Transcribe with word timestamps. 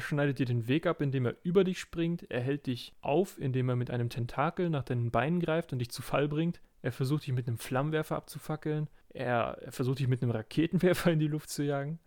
Er 0.00 0.02
schneidet 0.02 0.38
dir 0.38 0.46
den 0.46 0.66
Weg 0.66 0.86
ab, 0.86 1.02
indem 1.02 1.26
er 1.26 1.36
über 1.42 1.62
dich 1.62 1.78
springt. 1.78 2.24
Er 2.30 2.40
hält 2.40 2.66
dich 2.66 2.94
auf, 3.02 3.38
indem 3.38 3.68
er 3.68 3.76
mit 3.76 3.90
einem 3.90 4.08
Tentakel 4.08 4.70
nach 4.70 4.82
deinen 4.82 5.10
Beinen 5.10 5.40
greift 5.40 5.74
und 5.74 5.78
dich 5.78 5.90
zu 5.90 6.00
Fall 6.00 6.26
bringt. 6.26 6.58
Er 6.80 6.90
versucht 6.90 7.26
dich 7.26 7.34
mit 7.34 7.46
einem 7.46 7.58
Flammenwerfer 7.58 8.16
abzufackeln. 8.16 8.88
Er, 9.10 9.58
er 9.60 9.72
versucht 9.72 9.98
dich 9.98 10.08
mit 10.08 10.22
einem 10.22 10.30
Raketenwerfer 10.30 11.12
in 11.12 11.18
die 11.18 11.26
Luft 11.26 11.50
zu 11.50 11.64
jagen. 11.64 11.98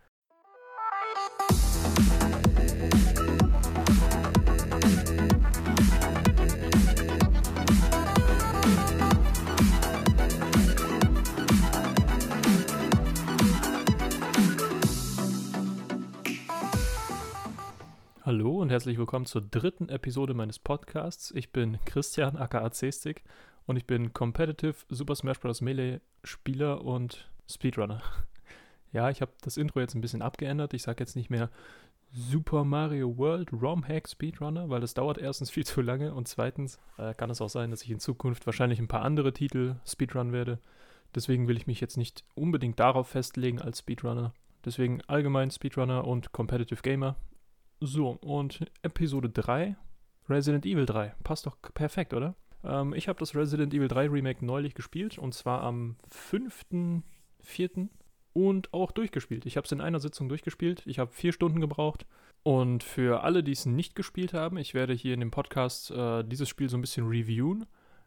Hallo 18.33 18.59
und 18.59 18.71
herzlich 18.71 18.97
willkommen 18.97 19.27
zur 19.27 19.43
dritten 19.43 19.89
Episode 19.89 20.33
meines 20.33 20.57
Podcasts. 20.57 21.29
Ich 21.35 21.51
bin 21.51 21.77
Christian 21.85 22.35
aka 22.35 22.71
C-Stick 22.71 23.23
und 23.67 23.77
ich 23.77 23.85
bin 23.85 24.11
Competitive 24.11 24.73
Super 24.89 25.13
Smash 25.13 25.39
Bros. 25.39 25.61
Melee 25.61 25.99
Spieler 26.23 26.83
und 26.83 27.31
Speedrunner. 27.47 28.01
Ja, 28.91 29.11
ich 29.11 29.21
habe 29.21 29.33
das 29.43 29.57
Intro 29.57 29.81
jetzt 29.81 29.93
ein 29.93 30.01
bisschen 30.01 30.23
abgeändert. 30.23 30.73
Ich 30.73 30.81
sage 30.81 31.03
jetzt 31.03 31.15
nicht 31.15 31.29
mehr 31.29 31.51
Super 32.11 32.63
Mario 32.63 33.19
World 33.19 33.53
ROM 33.53 33.87
Hack 33.87 34.09
Speedrunner, 34.09 34.67
weil 34.67 34.81
das 34.81 34.95
dauert 34.95 35.19
erstens 35.19 35.51
viel 35.51 35.67
zu 35.67 35.81
lange 35.81 36.15
und 36.15 36.27
zweitens 36.27 36.79
äh, 36.97 37.13
kann 37.13 37.29
es 37.29 37.39
auch 37.39 37.49
sein, 37.49 37.69
dass 37.69 37.83
ich 37.83 37.91
in 37.91 37.99
Zukunft 37.99 38.47
wahrscheinlich 38.47 38.79
ein 38.79 38.87
paar 38.87 39.03
andere 39.03 39.33
Titel 39.33 39.75
Speedrun 39.85 40.31
werde. 40.31 40.57
Deswegen 41.13 41.47
will 41.47 41.57
ich 41.57 41.67
mich 41.67 41.79
jetzt 41.79 41.97
nicht 41.97 42.23
unbedingt 42.33 42.79
darauf 42.79 43.09
festlegen 43.09 43.61
als 43.61 43.77
Speedrunner. 43.77 44.33
Deswegen 44.65 45.01
allgemein 45.05 45.51
Speedrunner 45.51 46.07
und 46.07 46.31
Competitive 46.31 46.81
Gamer. 46.81 47.15
So, 47.85 48.11
und 48.21 48.65
Episode 48.81 49.27
3, 49.27 49.75
Resident 50.29 50.65
Evil 50.65 50.85
3. 50.85 51.15
Passt 51.25 51.45
doch 51.45 51.57
perfekt, 51.73 52.13
oder? 52.13 52.33
Ähm, 52.63 52.93
ich 52.93 53.09
habe 53.09 53.19
das 53.19 53.35
Resident 53.35 53.73
Evil 53.73 53.89
3 53.89 54.07
Remake 54.07 54.45
neulich 54.45 54.73
gespielt 54.73 55.17
und 55.17 55.33
zwar 55.33 55.61
am 55.63 55.97
5.4. 56.09 57.89
und 58.31 58.73
auch 58.73 58.93
durchgespielt. 58.93 59.45
Ich 59.45 59.57
habe 59.57 59.65
es 59.65 59.71
in 59.73 59.81
einer 59.81 59.99
Sitzung 59.99 60.29
durchgespielt. 60.29 60.81
Ich 60.85 60.97
habe 60.97 61.11
vier 61.11 61.33
Stunden 61.33 61.59
gebraucht. 61.59 62.05
Und 62.43 62.83
für 62.83 63.21
alle, 63.23 63.43
die 63.43 63.51
es 63.51 63.65
nicht 63.65 63.95
gespielt 63.95 64.33
haben, 64.33 64.55
ich 64.55 64.73
werde 64.73 64.93
hier 64.93 65.13
in 65.13 65.19
dem 65.19 65.31
Podcast 65.31 65.91
äh, 65.91 66.23
dieses 66.23 66.47
Spiel 66.47 66.69
so 66.69 66.77
ein 66.77 66.81
bisschen 66.81 67.05
reviewen. 67.05 67.65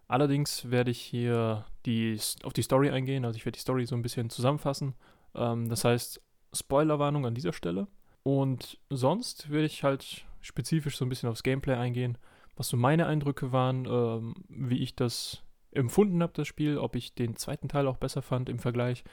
Allerdings 0.08 0.70
werde 0.70 0.90
ich 0.90 1.02
hier 1.02 1.66
die, 1.84 2.18
auf 2.44 2.54
die 2.54 2.62
Story 2.62 2.88
eingehen, 2.88 3.26
also 3.26 3.36
ich 3.36 3.44
werde 3.44 3.56
die 3.56 3.62
Story 3.62 3.84
so 3.84 3.94
ein 3.94 4.02
bisschen 4.02 4.30
zusammenfassen. 4.30 4.94
Ähm, 5.34 5.68
das 5.68 5.84
heißt, 5.84 6.22
Spoilerwarnung 6.54 7.26
an 7.26 7.34
dieser 7.34 7.52
Stelle. 7.52 7.88
Und 8.26 8.80
sonst 8.90 9.50
würde 9.50 9.66
ich 9.66 9.84
halt 9.84 10.24
spezifisch 10.40 10.96
so 10.96 11.04
ein 11.04 11.08
bisschen 11.08 11.28
aufs 11.28 11.44
Gameplay 11.44 11.74
eingehen, 11.74 12.18
was 12.56 12.68
so 12.68 12.76
meine 12.76 13.06
Eindrücke 13.06 13.52
waren, 13.52 13.86
ähm, 13.88 14.34
wie 14.48 14.82
ich 14.82 14.96
das 14.96 15.44
empfunden 15.70 16.20
habe, 16.20 16.32
das 16.34 16.48
Spiel, 16.48 16.76
ob 16.76 16.96
ich 16.96 17.14
den 17.14 17.36
zweiten 17.36 17.68
Teil 17.68 17.86
auch 17.86 17.98
besser 17.98 18.22
fand 18.22 18.48
im 18.48 18.58
Vergleich, 18.58 19.04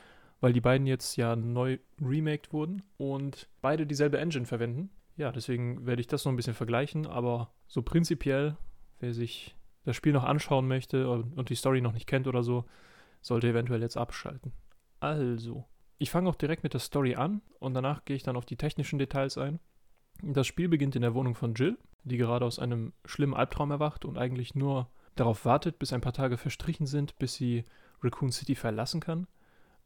weil 0.42 0.52
die 0.52 0.62
beiden 0.62 0.88
jetzt 0.88 1.16
ja 1.16 1.36
neu 1.36 1.78
remaked 2.02 2.54
wurden 2.54 2.82
und 2.98 3.50
beide 3.62 3.86
dieselbe 3.86 4.18
Engine 4.18 4.48
verwenden. 4.48 4.90
Ja, 5.16 5.32
deswegen 5.32 5.86
werde 5.86 6.02
ich 6.02 6.08
das 6.08 6.26
noch 6.26 6.34
ein 6.34 6.36
bisschen 6.36 6.56
vergleichen, 6.56 7.06
aber 7.06 7.54
so 7.68 7.84
prinzipiell, 7.84 8.58
wer 9.00 9.14
sich 9.14 9.56
das 9.86 9.96
Spiel 9.96 10.14
noch 10.14 10.24
anschauen 10.24 10.68
möchte 10.68 11.08
und 11.08 11.50
die 11.50 11.56
Story 11.56 11.82
noch 11.82 11.94
nicht 11.94 12.08
kennt 12.08 12.26
oder 12.26 12.42
so, 12.42 12.66
sollte 13.22 13.48
eventuell 13.48 13.84
jetzt 13.84 13.96
abschalten. 13.96 14.54
Also, 15.00 15.66
ich 16.04 16.12
fange 16.12 16.30
auch 16.30 16.36
direkt 16.36 16.64
mit 16.64 16.74
der 16.74 16.82
Story 16.82 17.16
an 17.16 17.42
und 17.60 17.74
danach 17.74 18.04
gehe 18.04 18.18
ich 18.18 18.24
dann 18.24 18.36
auf 18.36 18.46
die 18.46 18.58
technischen 18.58 19.00
Details 19.00 19.38
ein. 19.38 19.62
Das 20.22 20.46
Spiel 20.46 20.68
beginnt 20.68 20.98
in 20.98 21.02
der 21.02 21.14
Wohnung 21.14 21.34
von 21.34 21.54
Jill, 21.54 21.78
die 22.04 22.18
gerade 22.18 22.46
aus 22.46 22.60
einem 22.60 22.92
schlimmen 23.06 23.34
Albtraum 23.34 23.72
erwacht 23.72 24.04
und 24.04 24.18
eigentlich 24.18 24.54
nur 24.54 24.90
darauf 25.16 25.46
wartet, 25.46 25.80
bis 25.80 25.94
ein 25.94 26.02
paar 26.02 26.12
Tage 26.12 26.38
verstrichen 26.38 26.88
sind, 26.88 27.18
bis 27.20 27.36
sie 27.36 27.64
Raccoon 28.02 28.34
City 28.34 28.54
verlassen 28.54 29.00
kann. 29.00 29.28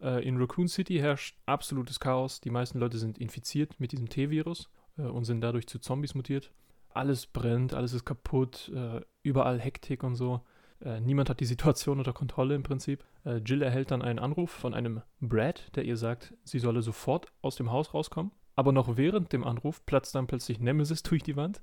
Äh, 0.01 0.27
in 0.27 0.37
Raccoon 0.37 0.67
City 0.67 0.97
herrscht 0.97 1.37
absolutes 1.45 1.99
Chaos. 1.99 2.41
Die 2.41 2.49
meisten 2.49 2.79
Leute 2.79 2.97
sind 2.97 3.19
infiziert 3.19 3.79
mit 3.79 3.91
diesem 3.91 4.09
T-Virus 4.09 4.71
äh, 4.97 5.03
und 5.03 5.25
sind 5.25 5.41
dadurch 5.41 5.67
zu 5.67 5.77
Zombies 5.77 6.15
mutiert. 6.15 6.51
Alles 6.89 7.27
brennt, 7.27 7.75
alles 7.75 7.93
ist 7.93 8.05
kaputt, 8.05 8.71
äh, 8.73 9.01
überall 9.21 9.59
Hektik 9.59 10.03
und 10.03 10.15
so. 10.15 10.41
Äh, 10.83 11.01
niemand 11.01 11.29
hat 11.29 11.39
die 11.39 11.45
Situation 11.45 11.97
unter 11.99 12.13
Kontrolle 12.13 12.55
im 12.55 12.63
Prinzip. 12.63 13.03
Äh, 13.25 13.37
Jill 13.37 13.61
erhält 13.61 13.91
dann 13.91 14.01
einen 14.01 14.19
Anruf 14.19 14.51
von 14.51 14.73
einem 14.73 15.01
Brad, 15.19 15.75
der 15.75 15.85
ihr 15.85 15.97
sagt, 15.97 16.33
sie 16.43 16.59
solle 16.59 16.81
sofort 16.81 17.27
aus 17.41 17.55
dem 17.55 17.71
Haus 17.71 17.93
rauskommen. 17.93 18.31
Aber 18.55 18.71
noch 18.71 18.97
während 18.97 19.33
dem 19.33 19.43
Anruf 19.43 19.85
platzt 19.85 20.15
dann 20.15 20.27
plötzlich 20.27 20.59
Nemesis 20.59 21.03
durch 21.03 21.23
die 21.23 21.35
Wand 21.35 21.61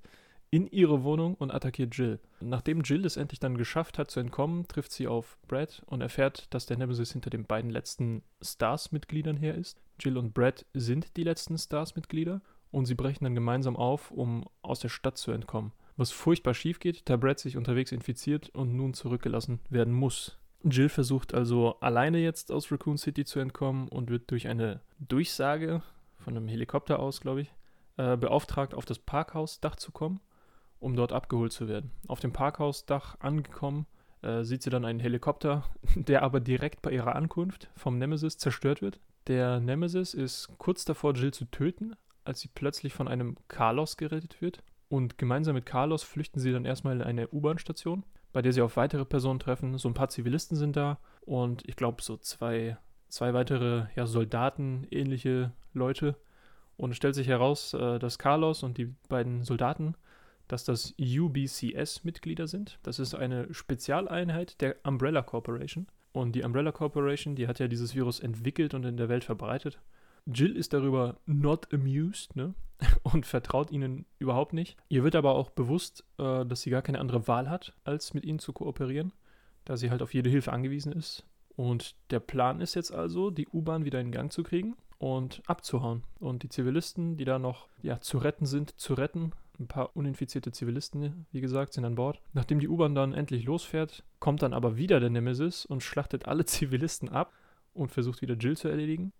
in 0.50 0.68
ihre 0.68 1.02
Wohnung 1.02 1.34
und 1.34 1.50
attackiert 1.50 1.96
Jill. 1.96 2.20
Nachdem 2.40 2.82
Jill 2.82 3.04
es 3.04 3.16
endlich 3.16 3.40
dann 3.40 3.58
geschafft 3.58 3.98
hat 3.98 4.12
zu 4.12 4.20
entkommen, 4.20 4.68
trifft 4.68 4.92
sie 4.92 5.08
auf 5.08 5.36
Brad 5.48 5.82
und 5.86 6.00
erfährt, 6.00 6.46
dass 6.54 6.66
der 6.66 6.76
Nemesis 6.76 7.10
hinter 7.10 7.30
den 7.30 7.44
beiden 7.44 7.70
letzten 7.70 8.22
Stars-Mitgliedern 8.40 9.36
her 9.36 9.56
ist. 9.56 9.82
Jill 9.98 10.16
und 10.16 10.32
Brad 10.32 10.64
sind 10.72 11.16
die 11.16 11.24
letzten 11.24 11.58
Stars-Mitglieder 11.58 12.40
und 12.70 12.86
sie 12.86 12.94
brechen 12.94 13.24
dann 13.24 13.34
gemeinsam 13.34 13.74
auf, 13.74 14.12
um 14.12 14.44
aus 14.62 14.78
der 14.78 14.90
Stadt 14.90 15.18
zu 15.18 15.32
entkommen 15.32 15.72
was 15.96 16.10
furchtbar 16.10 16.54
schief 16.54 16.80
geht, 16.80 17.08
da 17.08 17.16
Brad 17.16 17.38
sich 17.38 17.56
unterwegs 17.56 17.92
infiziert 17.92 18.50
und 18.50 18.74
nun 18.74 18.94
zurückgelassen 18.94 19.60
werden 19.70 19.94
muss. 19.94 20.38
Jill 20.64 20.88
versucht 20.88 21.34
also 21.34 21.78
alleine 21.80 22.18
jetzt 22.18 22.50
aus 22.50 22.72
Raccoon 22.72 22.96
City 22.96 23.24
zu 23.24 23.38
entkommen 23.38 23.88
und 23.88 24.10
wird 24.10 24.30
durch 24.30 24.48
eine 24.48 24.80
Durchsage 24.98 25.82
von 26.16 26.36
einem 26.36 26.48
Helikopter 26.48 26.98
aus, 26.98 27.20
glaube 27.20 27.42
ich, 27.42 27.54
äh, 27.96 28.16
beauftragt, 28.16 28.74
auf 28.74 28.86
das 28.86 28.98
Parkhausdach 28.98 29.76
zu 29.76 29.92
kommen, 29.92 30.20
um 30.80 30.96
dort 30.96 31.12
abgeholt 31.12 31.52
zu 31.52 31.68
werden. 31.68 31.90
Auf 32.08 32.20
dem 32.20 32.32
Parkhausdach 32.32 33.20
angekommen, 33.20 33.86
äh, 34.22 34.42
sieht 34.42 34.62
sie 34.62 34.70
dann 34.70 34.86
einen 34.86 35.00
Helikopter, 35.00 35.64
der 35.94 36.22
aber 36.22 36.40
direkt 36.40 36.80
bei 36.80 36.92
ihrer 36.92 37.14
Ankunft 37.14 37.68
vom 37.76 37.98
Nemesis 37.98 38.38
zerstört 38.38 38.80
wird. 38.80 39.00
Der 39.26 39.60
Nemesis 39.60 40.14
ist 40.14 40.48
kurz 40.58 40.84
davor, 40.84 41.12
Jill 41.14 41.32
zu 41.32 41.44
töten, 41.44 41.94
als 42.24 42.40
sie 42.40 42.48
plötzlich 42.54 42.94
von 42.94 43.06
einem 43.06 43.36
Carlos 43.48 43.98
gerettet 43.98 44.40
wird 44.40 44.62
und 44.88 45.18
gemeinsam 45.18 45.54
mit 45.54 45.66
Carlos 45.66 46.02
flüchten 46.02 46.40
sie 46.40 46.52
dann 46.52 46.64
erstmal 46.64 46.96
in 46.96 47.02
eine 47.02 47.28
U-Bahn-Station, 47.28 48.04
bei 48.32 48.42
der 48.42 48.52
sie 48.52 48.62
auf 48.62 48.76
weitere 48.76 49.04
Personen 49.04 49.40
treffen. 49.40 49.78
So 49.78 49.88
ein 49.88 49.94
paar 49.94 50.08
Zivilisten 50.08 50.56
sind 50.56 50.76
da 50.76 50.98
und 51.22 51.66
ich 51.68 51.76
glaube 51.76 52.02
so 52.02 52.16
zwei, 52.16 52.76
zwei 53.08 53.34
weitere 53.34 53.86
ja, 53.96 54.06
Soldaten, 54.06 54.86
ähnliche 54.90 55.52
Leute. 55.72 56.16
Und 56.76 56.90
es 56.90 56.96
stellt 56.96 57.14
sich 57.14 57.28
heraus, 57.28 57.72
äh, 57.74 57.98
dass 57.98 58.18
Carlos 58.18 58.62
und 58.62 58.78
die 58.78 58.94
beiden 59.08 59.44
Soldaten, 59.44 59.94
dass 60.48 60.64
das 60.64 60.94
UBCS-Mitglieder 60.98 62.46
sind. 62.48 62.78
Das 62.82 62.98
ist 62.98 63.14
eine 63.14 63.52
Spezialeinheit 63.54 64.60
der 64.60 64.76
Umbrella 64.84 65.22
Corporation. 65.22 65.86
Und 66.12 66.32
die 66.34 66.42
Umbrella 66.42 66.72
Corporation, 66.72 67.34
die 67.34 67.48
hat 67.48 67.58
ja 67.58 67.68
dieses 67.68 67.94
Virus 67.94 68.20
entwickelt 68.20 68.74
und 68.74 68.84
in 68.84 68.96
der 68.96 69.08
Welt 69.08 69.24
verbreitet. 69.24 69.80
Jill 70.26 70.56
ist 70.56 70.72
darüber 70.72 71.16
not 71.26 71.72
amused 71.72 72.36
ne? 72.36 72.54
und 73.02 73.26
vertraut 73.26 73.70
ihnen 73.70 74.06
überhaupt 74.18 74.52
nicht. 74.52 74.76
Ihr 74.88 75.04
wird 75.04 75.16
aber 75.16 75.34
auch 75.34 75.50
bewusst, 75.50 76.04
äh, 76.18 76.44
dass 76.44 76.62
sie 76.62 76.70
gar 76.70 76.82
keine 76.82 77.00
andere 77.00 77.28
Wahl 77.28 77.48
hat, 77.48 77.74
als 77.84 78.14
mit 78.14 78.24
ihnen 78.24 78.38
zu 78.38 78.52
kooperieren, 78.52 79.12
da 79.64 79.76
sie 79.76 79.90
halt 79.90 80.02
auf 80.02 80.14
jede 80.14 80.30
Hilfe 80.30 80.52
angewiesen 80.52 80.92
ist. 80.92 81.24
Und 81.56 81.94
der 82.10 82.20
Plan 82.20 82.60
ist 82.60 82.74
jetzt 82.74 82.92
also, 82.92 83.30
die 83.30 83.48
U-Bahn 83.48 83.84
wieder 83.84 84.00
in 84.00 84.10
Gang 84.10 84.32
zu 84.32 84.42
kriegen 84.42 84.76
und 84.98 85.42
abzuhauen. 85.46 86.02
Und 86.18 86.42
die 86.42 86.48
Zivilisten, 86.48 87.16
die 87.16 87.24
da 87.24 87.38
noch 87.38 87.68
ja, 87.82 88.00
zu 88.00 88.18
retten 88.18 88.46
sind, 88.46 88.78
zu 88.78 88.94
retten. 88.94 89.32
Ein 89.60 89.68
paar 89.68 89.94
uninfizierte 89.94 90.50
Zivilisten, 90.50 91.26
wie 91.30 91.40
gesagt, 91.40 91.74
sind 91.74 91.84
an 91.84 91.94
Bord. 91.94 92.20
Nachdem 92.32 92.58
die 92.58 92.68
U-Bahn 92.68 92.96
dann 92.96 93.14
endlich 93.14 93.44
losfährt, 93.44 94.02
kommt 94.18 94.42
dann 94.42 94.52
aber 94.52 94.76
wieder 94.76 94.98
der 94.98 95.10
Nemesis 95.10 95.64
und 95.64 95.82
schlachtet 95.82 96.26
alle 96.26 96.44
Zivilisten 96.46 97.08
ab 97.08 97.32
und 97.72 97.92
versucht 97.92 98.20
wieder 98.20 98.34
Jill 98.34 98.56
zu 98.56 98.68
erledigen. 98.68 99.12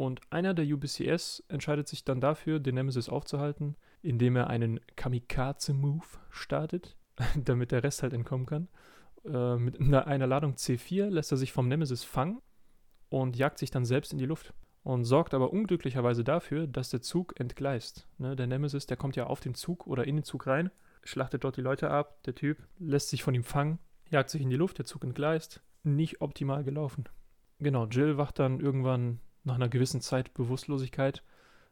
Und 0.00 0.22
einer 0.30 0.54
der 0.54 0.64
UBCS 0.64 1.44
entscheidet 1.48 1.86
sich 1.86 2.06
dann 2.06 2.22
dafür, 2.22 2.58
den 2.58 2.76
Nemesis 2.76 3.10
aufzuhalten, 3.10 3.76
indem 4.00 4.34
er 4.34 4.46
einen 4.46 4.80
Kamikaze-Move 4.96 6.06
startet, 6.30 6.96
damit 7.36 7.70
der 7.70 7.84
Rest 7.84 8.02
halt 8.02 8.14
entkommen 8.14 8.46
kann. 8.46 8.68
Äh, 9.26 9.56
mit 9.56 9.78
einer 9.78 10.26
Ladung 10.26 10.54
C4 10.54 11.10
lässt 11.10 11.32
er 11.32 11.36
sich 11.36 11.52
vom 11.52 11.68
Nemesis 11.68 12.02
fangen 12.02 12.40
und 13.10 13.36
jagt 13.36 13.58
sich 13.58 13.70
dann 13.70 13.84
selbst 13.84 14.14
in 14.14 14.18
die 14.18 14.24
Luft. 14.24 14.54
Und 14.84 15.04
sorgt 15.04 15.34
aber 15.34 15.52
unglücklicherweise 15.52 16.24
dafür, 16.24 16.66
dass 16.66 16.88
der 16.88 17.02
Zug 17.02 17.38
entgleist. 17.38 18.08
Ne, 18.16 18.36
der 18.36 18.46
Nemesis, 18.46 18.86
der 18.86 18.96
kommt 18.96 19.16
ja 19.16 19.26
auf 19.26 19.40
den 19.40 19.52
Zug 19.52 19.86
oder 19.86 20.06
in 20.06 20.16
den 20.16 20.24
Zug 20.24 20.46
rein, 20.46 20.70
schlachtet 21.04 21.44
dort 21.44 21.58
die 21.58 21.60
Leute 21.60 21.90
ab, 21.90 22.22
der 22.22 22.34
Typ 22.34 22.56
lässt 22.78 23.10
sich 23.10 23.22
von 23.22 23.34
ihm 23.34 23.44
fangen, 23.44 23.78
jagt 24.08 24.30
sich 24.30 24.40
in 24.40 24.48
die 24.48 24.56
Luft, 24.56 24.78
der 24.78 24.86
Zug 24.86 25.04
entgleist. 25.04 25.60
Nicht 25.82 26.22
optimal 26.22 26.64
gelaufen. 26.64 27.04
Genau, 27.58 27.84
Jill 27.84 28.16
wacht 28.16 28.38
dann 28.38 28.60
irgendwann 28.60 29.20
nach 29.44 29.54
einer 29.54 29.68
gewissen 29.68 30.00
Zeit 30.00 30.34
Bewusstlosigkeit 30.34 31.22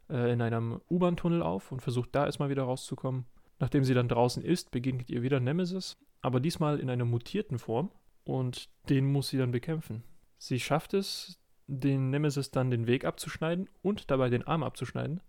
äh, 0.09 0.32
in 0.32 0.43
einem 0.43 0.81
U-Bahn-Tunnel 0.91 1.43
auf 1.43 1.73
und 1.73 1.81
versucht 1.81 2.15
da 2.15 2.26
erstmal 2.26 2.50
wieder 2.50 2.65
rauszukommen. 2.65 3.26
Nachdem 3.59 3.85
sie 3.85 3.94
dann 3.94 4.09
draußen 4.09 4.43
ist, 4.43 4.70
begegnet 4.70 5.11
ihr 5.11 5.23
wieder 5.23 5.41
Nemesis, 5.41 5.97
aber 6.20 6.41
diesmal 6.41 6.79
in 6.79 6.91
einer 6.91 7.05
mutierten 7.05 7.59
Form 7.59 7.91
und 8.25 8.69
den 8.88 9.11
muss 9.11 9.29
sie 9.29 9.38
dann 9.38 9.50
bekämpfen. 9.50 10.05
Sie 10.38 10.61
schafft 10.61 10.94
es, 10.94 11.41
den 11.67 12.11
Nemesis 12.11 12.50
dann 12.50 12.70
den 12.70 12.87
Weg 12.87 13.05
abzuschneiden 13.05 13.69
und 13.82 14.11
dabei 14.11 14.31
den 14.31 14.47
Arm 14.47 14.62
abzuschneiden. 14.62 15.20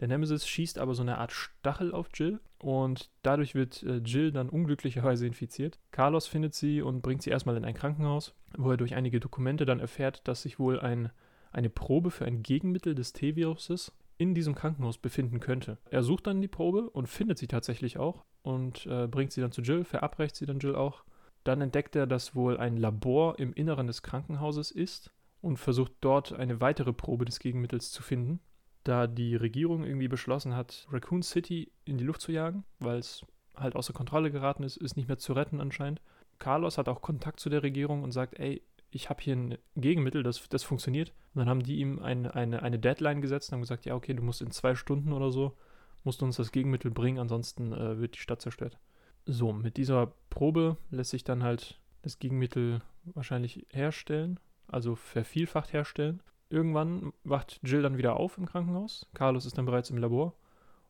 Der 0.00 0.08
Nemesis 0.08 0.46
schießt 0.46 0.78
aber 0.78 0.94
so 0.94 1.02
eine 1.02 1.18
Art 1.18 1.32
Stachel 1.32 1.92
auf 1.92 2.10
Jill 2.12 2.38
und 2.58 3.10
dadurch 3.22 3.54
wird 3.54 3.82
äh, 3.82 3.96
Jill 3.98 4.30
dann 4.30 4.50
unglücklicherweise 4.50 5.26
infiziert. 5.26 5.78
Carlos 5.90 6.26
findet 6.26 6.54
sie 6.54 6.82
und 6.82 7.00
bringt 7.00 7.22
sie 7.22 7.30
erstmal 7.30 7.56
in 7.56 7.64
ein 7.64 7.74
Krankenhaus, 7.74 8.34
wo 8.56 8.70
er 8.70 8.76
durch 8.76 8.94
einige 8.94 9.20
Dokumente 9.20 9.64
dann 9.64 9.80
erfährt, 9.80 10.26
dass 10.28 10.42
sich 10.42 10.58
wohl 10.58 10.80
ein, 10.80 11.10
eine 11.56 11.70
Probe 11.70 12.10
für 12.10 12.26
ein 12.26 12.42
Gegenmittel 12.42 12.94
des 12.94 13.14
T-Viruses 13.14 13.92
in 14.18 14.34
diesem 14.34 14.54
Krankenhaus 14.54 14.98
befinden 14.98 15.40
könnte. 15.40 15.78
Er 15.90 16.02
sucht 16.02 16.26
dann 16.26 16.40
die 16.40 16.48
Probe 16.48 16.90
und 16.90 17.08
findet 17.08 17.38
sie 17.38 17.48
tatsächlich 17.48 17.98
auch 17.98 18.24
und 18.42 18.86
äh, 18.86 19.06
bringt 19.06 19.32
sie 19.32 19.40
dann 19.40 19.52
zu 19.52 19.62
Jill, 19.62 19.84
verabreicht 19.84 20.36
sie 20.36 20.46
dann 20.46 20.58
Jill 20.58 20.74
auch. 20.74 21.04
Dann 21.44 21.60
entdeckt 21.60 21.96
er, 21.96 22.06
dass 22.06 22.34
wohl 22.34 22.58
ein 22.58 22.76
Labor 22.76 23.38
im 23.38 23.52
Inneren 23.54 23.86
des 23.86 24.02
Krankenhauses 24.02 24.70
ist 24.70 25.12
und 25.40 25.56
versucht 25.56 25.92
dort 26.00 26.32
eine 26.32 26.60
weitere 26.60 26.92
Probe 26.92 27.24
des 27.24 27.38
Gegenmittels 27.38 27.90
zu 27.90 28.02
finden, 28.02 28.40
da 28.84 29.06
die 29.06 29.36
Regierung 29.36 29.84
irgendwie 29.84 30.08
beschlossen 30.08 30.54
hat, 30.54 30.86
Raccoon 30.90 31.22
City 31.22 31.72
in 31.84 31.98
die 31.98 32.04
Luft 32.04 32.20
zu 32.20 32.32
jagen, 32.32 32.64
weil 32.80 32.98
es 32.98 33.24
halt 33.54 33.76
außer 33.76 33.94
Kontrolle 33.94 34.30
geraten 34.30 34.62
ist, 34.62 34.76
ist 34.76 34.96
nicht 34.96 35.08
mehr 35.08 35.18
zu 35.18 35.32
retten 35.32 35.60
anscheinend. 35.60 36.02
Carlos 36.38 36.76
hat 36.76 36.88
auch 36.88 37.00
Kontakt 37.00 37.40
zu 37.40 37.48
der 37.48 37.62
Regierung 37.62 38.02
und 38.02 38.12
sagt, 38.12 38.38
ey, 38.38 38.62
ich 38.96 39.10
habe 39.10 39.22
hier 39.22 39.36
ein 39.36 39.58
Gegenmittel, 39.76 40.22
das, 40.22 40.48
das 40.48 40.64
funktioniert. 40.64 41.12
Und 41.34 41.40
dann 41.40 41.48
haben 41.48 41.62
die 41.62 41.78
ihm 41.78 42.00
ein, 42.00 42.26
eine, 42.26 42.62
eine 42.62 42.78
Deadline 42.78 43.20
gesetzt 43.20 43.50
und 43.50 43.56
haben 43.56 43.60
gesagt, 43.60 43.84
ja, 43.84 43.94
okay, 43.94 44.14
du 44.14 44.22
musst 44.22 44.42
in 44.42 44.50
zwei 44.50 44.74
Stunden 44.74 45.12
oder 45.12 45.30
so, 45.30 45.56
musst 46.02 46.22
uns 46.22 46.36
das 46.36 46.50
Gegenmittel 46.50 46.90
bringen, 46.90 47.18
ansonsten 47.18 47.72
äh, 47.72 48.00
wird 48.00 48.16
die 48.16 48.20
Stadt 48.20 48.40
zerstört. 48.40 48.78
So, 49.26 49.52
mit 49.52 49.76
dieser 49.76 50.12
Probe 50.30 50.78
lässt 50.90 51.10
sich 51.10 51.24
dann 51.24 51.42
halt 51.42 51.78
das 52.02 52.18
Gegenmittel 52.18 52.80
wahrscheinlich 53.04 53.66
herstellen, 53.70 54.40
also 54.66 54.94
vervielfacht 54.94 55.72
herstellen. 55.72 56.22
Irgendwann 56.48 57.12
wacht 57.24 57.60
Jill 57.62 57.82
dann 57.82 57.98
wieder 57.98 58.16
auf 58.16 58.38
im 58.38 58.46
Krankenhaus. 58.46 59.08
Carlos 59.14 59.46
ist 59.46 59.58
dann 59.58 59.66
bereits 59.66 59.90
im 59.90 59.98
Labor 59.98 60.34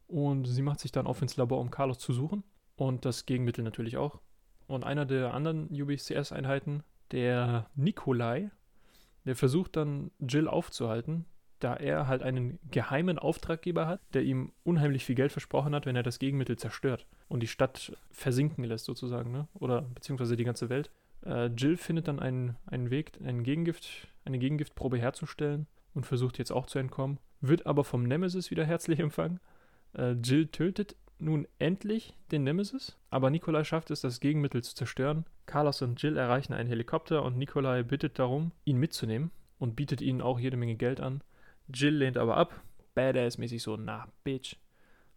und 0.06 0.44
sie 0.44 0.62
macht 0.62 0.81
sich 0.81 0.93
dann 0.93 1.06
auf 1.06 1.23
ins 1.23 1.37
Labor, 1.37 1.61
um 1.61 1.70
Carlos 1.70 1.99
zu 1.99 2.12
suchen 2.12 2.44
und 2.76 3.05
das 3.05 3.26
Gegenmittel 3.26 3.64
natürlich 3.64 3.97
auch. 3.97 4.20
Und 4.69 4.85
einer 4.85 5.06
der 5.06 5.32
anderen 5.32 5.69
UBCS-Einheiten, 5.70 6.82
der 7.12 7.67
Nikolai, 7.75 8.50
der 9.25 9.37
versucht 9.37 9.76
dann 9.76 10.11
Jill 10.20 10.49
aufzuhalten, 10.49 11.25
da 11.61 11.75
er 11.75 12.06
halt 12.06 12.23
einen 12.23 12.58
geheimen 12.70 13.19
Auftraggeber 13.19 13.87
hat, 13.87 14.00
der 14.12 14.23
ihm 14.23 14.53
unheimlich 14.62 15.05
viel 15.05 15.14
Geld 15.14 15.32
versprochen 15.32 15.75
hat, 15.75 15.87
wenn 15.87 15.97
er 15.97 16.03
das 16.03 16.19
Gegenmittel 16.19 16.56
zerstört 16.56 17.06
und 17.29 17.41
die 17.41 17.47
Stadt 17.47 17.97
versinken 18.11 18.64
lässt 18.64 18.85
sozusagen, 18.85 19.32
ne? 19.32 19.49
oder 19.55 19.82
beziehungsweise 19.82 20.37
die 20.37 20.44
ganze 20.44 20.69
Welt. 20.69 20.91
Äh, 21.25 21.47
Jill 21.47 21.76
findet 21.76 22.08
dann 22.08 22.20
einen, 22.20 22.56
einen 22.67 22.91
Weg, 22.91 23.12
einen 23.25 23.43
Gegengift, 23.43 24.08
eine 24.25 24.38
Gegengiftprobe 24.38 24.99
herzustellen 24.99 25.67
und 25.94 26.05
versucht 26.05 26.38
jetzt 26.38 26.53
auch 26.53 26.67
zu 26.67 26.79
entkommen, 26.79 27.19
wird 27.41 27.67
aber 27.67 27.85
vom 27.85 28.05
Nemesis 28.05 28.50
wieder 28.50 28.64
herzlich 28.64 29.00
empfangen. 29.00 29.41
Äh, 29.94 30.12
Jill 30.12 30.49
tötet 30.49 30.97
nun 31.18 31.46
endlich 31.58 32.14
den 32.30 32.44
Nemesis, 32.44 32.98
aber 33.10 33.30
Nikolai 33.30 33.64
schafft 33.64 33.90
es, 33.90 34.00
das 34.00 34.20
Gegenmittel 34.20 34.62
zu 34.62 34.74
zerstören. 34.74 35.24
Carlos 35.46 35.82
und 35.82 36.00
Jill 36.02 36.16
erreichen 36.16 36.52
einen 36.52 36.68
Helikopter 36.68 37.22
und 37.22 37.38
Nikolai 37.38 37.82
bittet 37.82 38.18
darum, 38.18 38.52
ihn 38.64 38.78
mitzunehmen 38.78 39.30
und 39.58 39.76
bietet 39.76 40.00
ihnen 40.00 40.20
auch 40.20 40.38
jede 40.38 40.56
Menge 40.56 40.76
Geld 40.76 41.00
an. 41.00 41.22
Jill 41.72 41.96
lehnt 41.96 42.18
aber 42.18 42.36
ab. 42.36 42.62
Badass-mäßig 42.94 43.62
so, 43.62 43.76
na, 43.76 44.08
Bitch. 44.24 44.56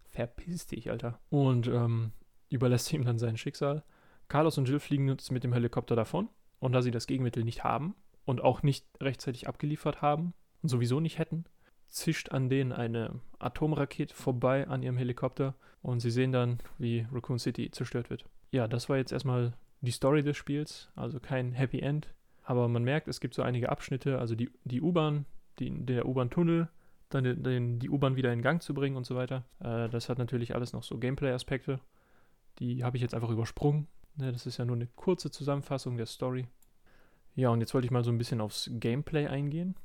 Verpiss 0.09 0.67
dich, 0.67 0.89
Alter. 0.89 1.19
Und 1.29 1.67
ähm, 1.67 2.11
überlässt 2.49 2.91
ihm 2.93 3.05
dann 3.05 3.19
sein 3.19 3.37
Schicksal. 3.37 3.83
Carlos 4.27 4.57
und 4.57 4.67
Jill 4.67 4.79
fliegen 4.79 5.07
jetzt 5.07 5.31
mit 5.31 5.43
dem 5.43 5.53
Helikopter 5.53 5.95
davon. 5.95 6.29
Und 6.59 6.73
da 6.73 6.81
sie 6.81 6.91
das 6.91 7.07
Gegenmittel 7.07 7.43
nicht 7.43 7.63
haben 7.63 7.95
und 8.25 8.41
auch 8.41 8.63
nicht 8.63 8.85
rechtzeitig 8.99 9.47
abgeliefert 9.47 10.01
haben 10.01 10.33
und 10.61 10.69
sowieso 10.69 10.99
nicht 10.99 11.19
hätten, 11.19 11.45
zischt 11.89 12.29
an 12.29 12.49
denen 12.49 12.71
eine 12.71 13.19
Atomrakete 13.39 14.15
vorbei 14.15 14.67
an 14.67 14.83
ihrem 14.83 14.97
Helikopter 14.97 15.55
und 15.81 15.99
sie 15.99 16.11
sehen 16.11 16.31
dann, 16.31 16.59
wie 16.77 17.07
Raccoon 17.11 17.39
City 17.39 17.71
zerstört 17.71 18.09
wird. 18.09 18.25
Ja, 18.51 18.67
das 18.67 18.89
war 18.89 18.97
jetzt 18.97 19.11
erstmal 19.11 19.53
die 19.81 19.91
Story 19.91 20.23
des 20.23 20.37
Spiels, 20.37 20.89
also 20.95 21.19
kein 21.19 21.53
Happy 21.53 21.79
End. 21.79 22.13
Aber 22.43 22.67
man 22.67 22.83
merkt, 22.83 23.07
es 23.07 23.19
gibt 23.19 23.35
so 23.35 23.43
einige 23.43 23.69
Abschnitte, 23.69 24.19
also 24.19 24.35
die, 24.35 24.49
die 24.63 24.81
U-Bahn 24.81 25.25
der 25.59 26.07
U-Bahn-Tunnel, 26.07 26.69
dann 27.09 27.23
den, 27.23 27.43
den, 27.43 27.79
die 27.79 27.89
U-Bahn 27.89 28.15
wieder 28.15 28.31
in 28.31 28.41
Gang 28.41 28.61
zu 28.61 28.73
bringen 28.73 28.95
und 28.95 29.05
so 29.05 29.15
weiter. 29.15 29.43
Äh, 29.59 29.89
das 29.89 30.09
hat 30.09 30.17
natürlich 30.17 30.55
alles 30.55 30.73
noch 30.73 30.83
so 30.83 30.97
Gameplay-Aspekte. 30.97 31.79
Die 32.59 32.83
habe 32.83 32.97
ich 32.97 33.01
jetzt 33.01 33.13
einfach 33.13 33.29
übersprungen. 33.29 33.87
Ne, 34.15 34.31
das 34.31 34.45
ist 34.45 34.57
ja 34.57 34.65
nur 34.65 34.75
eine 34.75 34.87
kurze 34.95 35.31
Zusammenfassung 35.31 35.97
der 35.97 36.05
Story. 36.05 36.47
Ja, 37.35 37.49
und 37.49 37.61
jetzt 37.61 37.73
wollte 37.73 37.85
ich 37.85 37.91
mal 37.91 38.03
so 38.03 38.11
ein 38.11 38.17
bisschen 38.17 38.41
aufs 38.41 38.69
Gameplay 38.73 39.27
eingehen. 39.27 39.75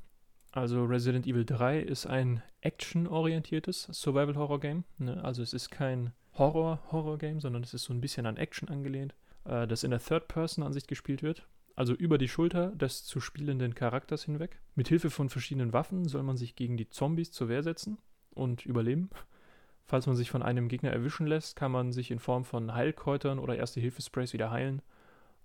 Also 0.55 0.85
Resident 0.85 1.27
Evil 1.27 1.45
3 1.45 1.79
ist 1.79 2.07
ein 2.07 2.41
action-orientiertes 2.61 3.89
Survival-Horror-Game. 3.91 4.85
Ne? 4.97 5.23
Also 5.23 5.43
es 5.43 5.53
ist 5.53 5.69
kein 5.69 6.13
Horror-Horror-Game, 6.33 7.39
sondern 7.39 7.61
es 7.61 7.75
ist 7.75 7.83
so 7.83 7.93
ein 7.93 8.01
bisschen 8.01 8.25
an 8.25 8.37
Action 8.37 8.69
angelehnt, 8.69 9.13
äh, 9.43 9.67
das 9.67 9.83
in 9.83 9.91
der 9.91 9.99
Third-Person-Ansicht 9.99 10.87
gespielt 10.87 11.21
wird 11.21 11.47
also 11.75 11.93
über 11.93 12.17
die 12.17 12.27
Schulter 12.27 12.71
des 12.71 13.03
zu 13.03 13.19
spielenden 13.19 13.75
Charakters 13.75 14.23
hinweg. 14.23 14.61
Mit 14.75 14.87
Hilfe 14.87 15.09
von 15.09 15.29
verschiedenen 15.29 15.73
Waffen 15.73 16.07
soll 16.07 16.23
man 16.23 16.37
sich 16.37 16.55
gegen 16.55 16.77
die 16.77 16.89
Zombies 16.89 17.31
zur 17.31 17.49
Wehr 17.49 17.63
setzen 17.63 17.97
und 18.31 18.65
überleben. 18.65 19.09
Falls 19.85 20.07
man 20.07 20.15
sich 20.15 20.31
von 20.31 20.41
einem 20.41 20.67
Gegner 20.67 20.91
erwischen 20.91 21.27
lässt, 21.27 21.55
kann 21.55 21.71
man 21.71 21.91
sich 21.91 22.09
in 22.09 22.19
Form 22.19 22.43
von 22.43 22.73
Heilkräutern 22.73 23.37
oder 23.37 23.55
Erste-Hilfe-Sprays 23.55 24.33
wieder 24.33 24.49
heilen. 24.49 24.81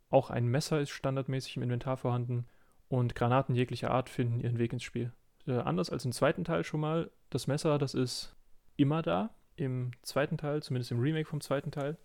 Auch 0.08 0.30
ein 0.30 0.46
Messer 0.46 0.80
ist 0.80 0.90
standardmäßig 0.90 1.56
im 1.56 1.62
Inventar 1.62 1.96
vorhanden 1.96 2.46
und 2.90 3.14
Granaten 3.14 3.54
jeglicher 3.54 3.90
Art 3.90 4.10
finden 4.10 4.40
ihren 4.40 4.58
Weg 4.58 4.74
ins 4.74 4.82
Spiel. 4.82 5.12
Äh, 5.46 5.52
anders 5.52 5.88
als 5.88 6.04
im 6.04 6.12
zweiten 6.12 6.44
Teil 6.44 6.64
schon 6.64 6.80
mal, 6.80 7.10
das 7.30 7.46
Messer, 7.46 7.78
das 7.78 7.94
ist 7.94 8.36
immer 8.76 9.00
da. 9.00 9.30
Im 9.56 9.92
zweiten 10.02 10.36
Teil, 10.36 10.62
zumindest 10.62 10.90
im 10.90 11.00
Remake 11.00 11.28
vom 11.28 11.40
zweiten 11.40 11.70
Teil, 11.70 11.96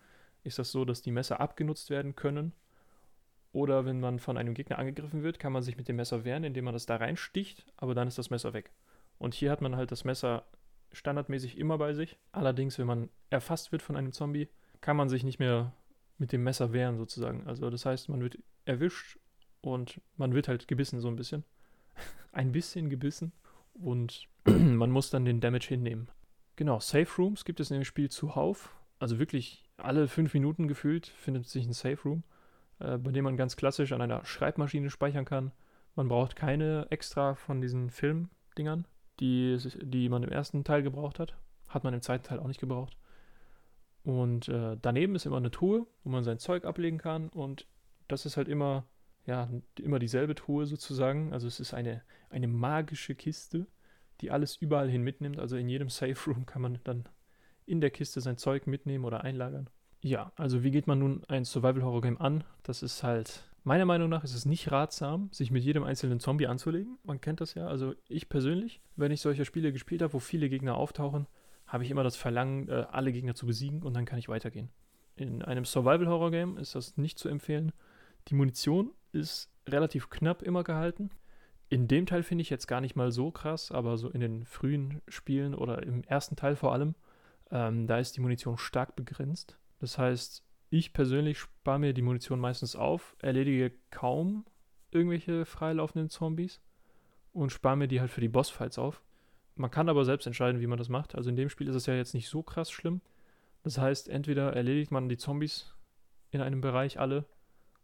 ist 0.43 0.59
das 0.59 0.71
so, 0.71 0.85
dass 0.85 1.01
die 1.01 1.11
Messer 1.11 1.41
abgenutzt 1.41 1.89
werden 1.89 2.15
können 2.15 2.53
oder 3.55 3.85
wenn 3.85 4.01
man 4.01 4.19
von 4.19 4.37
einem 4.37 4.53
Gegner 4.53 4.77
angegriffen 4.77 5.23
wird, 5.23 5.39
kann 5.39 5.53
man 5.53 5.63
sich 5.63 5.77
mit 5.77 5.87
dem 5.87 5.95
Messer 5.95 6.25
wehren, 6.25 6.43
indem 6.43 6.65
man 6.65 6.73
das 6.73 6.85
da 6.85 6.97
reinsticht, 6.97 7.65
aber 7.77 7.95
dann 7.95 8.07
ist 8.07 8.17
das 8.17 8.29
Messer 8.29 8.53
weg. 8.53 8.71
Und 9.17 9.33
hier 9.33 9.49
hat 9.49 9.61
man 9.61 9.77
halt 9.77 9.91
das 9.91 10.03
Messer 10.03 10.45
standardmäßig 10.91 11.57
immer 11.57 11.77
bei 11.77 11.93
sich. 11.93 12.17
Allerdings, 12.33 12.77
wenn 12.77 12.85
man 12.85 13.09
erfasst 13.29 13.71
wird 13.71 13.81
von 13.81 13.95
einem 13.95 14.11
Zombie, 14.11 14.49
kann 14.81 14.97
man 14.97 15.07
sich 15.07 15.23
nicht 15.23 15.39
mehr 15.39 15.73
mit 16.17 16.33
dem 16.33 16.43
Messer 16.43 16.73
wehren 16.73 16.97
sozusagen. 16.97 17.47
Also 17.47 17.69
das 17.69 17.85
heißt, 17.85 18.09
man 18.09 18.21
wird 18.21 18.37
erwischt 18.65 19.19
und 19.65 20.01
man 20.17 20.33
wird 20.33 20.47
halt 20.47 20.67
gebissen 20.67 21.00
so 21.00 21.07
ein 21.07 21.15
bisschen. 21.15 21.44
ein 22.31 22.51
bisschen 22.51 22.89
gebissen 22.89 23.31
und 23.73 24.27
man 24.45 24.91
muss 24.91 25.09
dann 25.09 25.25
den 25.25 25.41
Damage 25.41 25.67
hinnehmen. 25.67 26.09
Genau, 26.56 26.79
Safe 26.79 27.09
Rooms 27.17 27.44
gibt 27.45 27.59
es 27.59 27.71
in 27.71 27.79
dem 27.79 27.85
Spiel 27.85 28.09
zuhauf. 28.09 28.75
Also 29.00 29.19
wirklich 29.19 29.63
alle 29.77 30.07
fünf 30.07 30.33
Minuten 30.33 30.68
gefühlt 30.68 31.07
findet 31.07 31.47
sich 31.47 31.66
ein 31.66 31.73
Safe 31.73 31.99
Room 32.06 32.23
äh, 32.80 32.97
bei 32.97 33.11
dem 33.11 33.23
man 33.23 33.37
ganz 33.37 33.56
klassisch 33.56 33.92
an 33.92 34.01
einer 34.01 34.25
Schreibmaschine 34.25 34.90
speichern 34.90 35.25
kann. 35.25 35.51
Man 35.95 36.07
braucht 36.07 36.35
keine 36.35 36.87
extra 36.90 37.35
von 37.35 37.61
diesen 37.61 37.90
Filmdingern, 37.90 38.85
die, 39.19 39.57
die 39.81 40.09
man 40.09 40.23
im 40.23 40.31
ersten 40.31 40.63
Teil 40.63 40.83
gebraucht 40.83 41.19
hat. 41.19 41.35
Hat 41.68 41.83
man 41.83 41.94
im 41.94 42.01
zweiten 42.01 42.23
Teil 42.23 42.40
auch 42.40 42.47
nicht 42.47 42.59
gebraucht. 42.59 42.97
Und 44.04 44.49
äh, 44.49 44.78
daneben 44.81 45.16
ist 45.16 45.25
immer 45.25 45.37
eine 45.37 45.51
Truhe, 45.51 45.87
wo 46.04 46.09
man 46.09 46.23
sein 46.23 46.37
Zeug 46.37 46.66
ablegen 46.66 46.97
kann. 46.97 47.30
Und 47.30 47.66
das 48.07 48.25
ist 48.25 48.37
halt 48.37 48.47
immer, 48.47 48.85
ja, 49.25 49.49
immer 49.79 49.99
dieselbe 49.99 50.35
Truhe 50.35 50.65
sozusagen. 50.65 51.33
Also 51.33 51.47
es 51.47 51.59
ist 51.59 51.73
eine, 51.73 52.01
eine 52.29 52.47
magische 52.47 53.15
Kiste, 53.15 53.67
die 54.21 54.31
alles 54.31 54.55
überall 54.57 54.89
hin 54.89 55.01
mitnimmt. 55.01 55.39
Also 55.39 55.57
in 55.57 55.69
jedem 55.69 55.89
Safe 55.89 56.17
Room 56.27 56.45
kann 56.45 56.61
man 56.61 56.79
dann 56.83 57.05
in 57.65 57.81
der 57.81 57.89
Kiste 57.89 58.21
sein 58.21 58.37
Zeug 58.37 58.67
mitnehmen 58.67 59.05
oder 59.05 59.23
einlagern. 59.23 59.69
Ja, 60.01 60.31
also 60.35 60.63
wie 60.63 60.71
geht 60.71 60.85
man 60.85 60.99
nun 60.99 61.23
ein 61.27 61.45
Survival-Horror-Game 61.45 62.21
an? 62.21 62.44
Das 62.61 62.83
ist 62.83 63.01
halt, 63.01 63.44
meiner 63.63 63.85
Meinung 63.85 64.09
nach 64.09 64.23
ist 64.23 64.35
es 64.35 64.45
nicht 64.45 64.71
ratsam, 64.71 65.29
sich 65.31 65.49
mit 65.49 65.63
jedem 65.63 65.83
einzelnen 65.83 66.19
Zombie 66.19 66.45
anzulegen. 66.45 66.99
Man 67.03 67.21
kennt 67.21 67.41
das 67.41 67.55
ja. 67.55 67.65
Also 67.65 67.95
ich 68.07 68.29
persönlich, 68.29 68.81
wenn 68.95 69.11
ich 69.11 69.21
solche 69.21 69.45
Spiele 69.45 69.71
gespielt 69.71 70.03
habe, 70.03 70.13
wo 70.13 70.19
viele 70.19 70.47
Gegner 70.47 70.75
auftauchen, 70.75 71.25
habe 71.65 71.83
ich 71.83 71.89
immer 71.89 72.03
das 72.03 72.15
Verlangen, 72.15 72.69
äh, 72.69 72.85
alle 72.91 73.11
Gegner 73.11 73.33
zu 73.33 73.47
besiegen 73.47 73.81
und 73.81 73.95
dann 73.95 74.05
kann 74.05 74.19
ich 74.19 74.29
weitergehen. 74.29 74.69
In 75.15 75.41
einem 75.41 75.65
Survival-Horror-Game 75.65 76.57
ist 76.57 76.75
das 76.75 76.97
nicht 76.97 77.17
zu 77.17 77.27
empfehlen. 77.27 77.71
Die 78.27 78.35
Munition 78.35 78.91
ist 79.16 79.50
relativ 79.68 80.10
knapp 80.10 80.42
immer 80.44 80.64
gehalten. 80.64 81.10
In 81.69 81.88
dem 81.88 82.06
Teil 82.06 82.22
finde 82.22 82.44
ich 82.44 82.50
jetzt 82.50 82.68
gar 82.68 82.81
nicht 82.81 82.95
mal 82.95 83.12
so 83.12 83.31
krass, 83.31 83.72
aber 83.72 83.98
so 83.98 84.10
in 84.10 84.22
den 84.22 84.45
frühen 84.45 85.02
Spielen 85.07 85.56
oder 85.56 85.81
im 85.81 86.04
ersten 86.04 86.36
Teil 86.36 86.56
vor 86.56 86.74
allem, 86.74 86.94
ähm, 87.50 87.88
da 87.88 87.98
ist 87.98 88.16
die 88.16 88.22
Munition 88.22 88.57
stark 88.57 88.95
begrenzt. 88.95 89.57
Das 89.80 89.98
heißt, 89.98 90.44
ich 90.69 90.94
persönlich 90.94 91.40
spare 91.40 91.80
mir 91.80 91.94
die 91.94 92.02
Munition 92.02 92.40
meistens 92.40 92.76
auf, 92.76 93.16
erledige 93.19 93.72
kaum 93.90 94.45
irgendwelche 94.92 95.45
freilaufenden 95.45 96.10
Zombies 96.10 96.62
und 97.34 97.52
spare 97.52 97.78
mir 97.78 97.88
die 97.88 98.00
halt 98.00 98.12
für 98.12 98.22
die 98.22 98.30
Bossfights 98.30 98.78
auf. 98.78 99.02
Man 99.56 99.72
kann 99.72 99.90
aber 99.90 100.06
selbst 100.06 100.26
entscheiden, 100.26 100.62
wie 100.62 100.68
man 100.68 100.78
das 100.78 100.90
macht. 100.90 101.16
Also 101.16 101.30
in 101.30 101.36
dem 101.36 101.50
Spiel 101.50 101.68
ist 101.68 101.76
es 101.76 101.86
ja 101.86 101.94
jetzt 101.94 102.14
nicht 102.14 102.30
so 102.30 102.44
krass 102.44 102.72
schlimm. 102.72 103.02
Das 103.64 103.78
heißt, 103.78 104.10
entweder 104.10 104.54
erledigt 104.54 104.92
man 104.92 105.10
die 105.10 105.18
Zombies 105.18 105.74
in 106.31 106.42
einem 106.42 106.62
Bereich 106.62 107.00
alle 107.00 107.26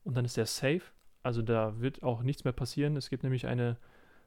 und 0.03 0.15
dann 0.15 0.25
ist 0.25 0.37
der 0.37 0.45
safe. 0.45 0.81
Also 1.23 1.41
da 1.41 1.79
wird 1.79 2.03
auch 2.03 2.23
nichts 2.23 2.43
mehr 2.43 2.53
passieren. 2.53 2.97
Es 2.97 3.09
gibt 3.09 3.23
nämlich 3.23 3.47
eine 3.47 3.77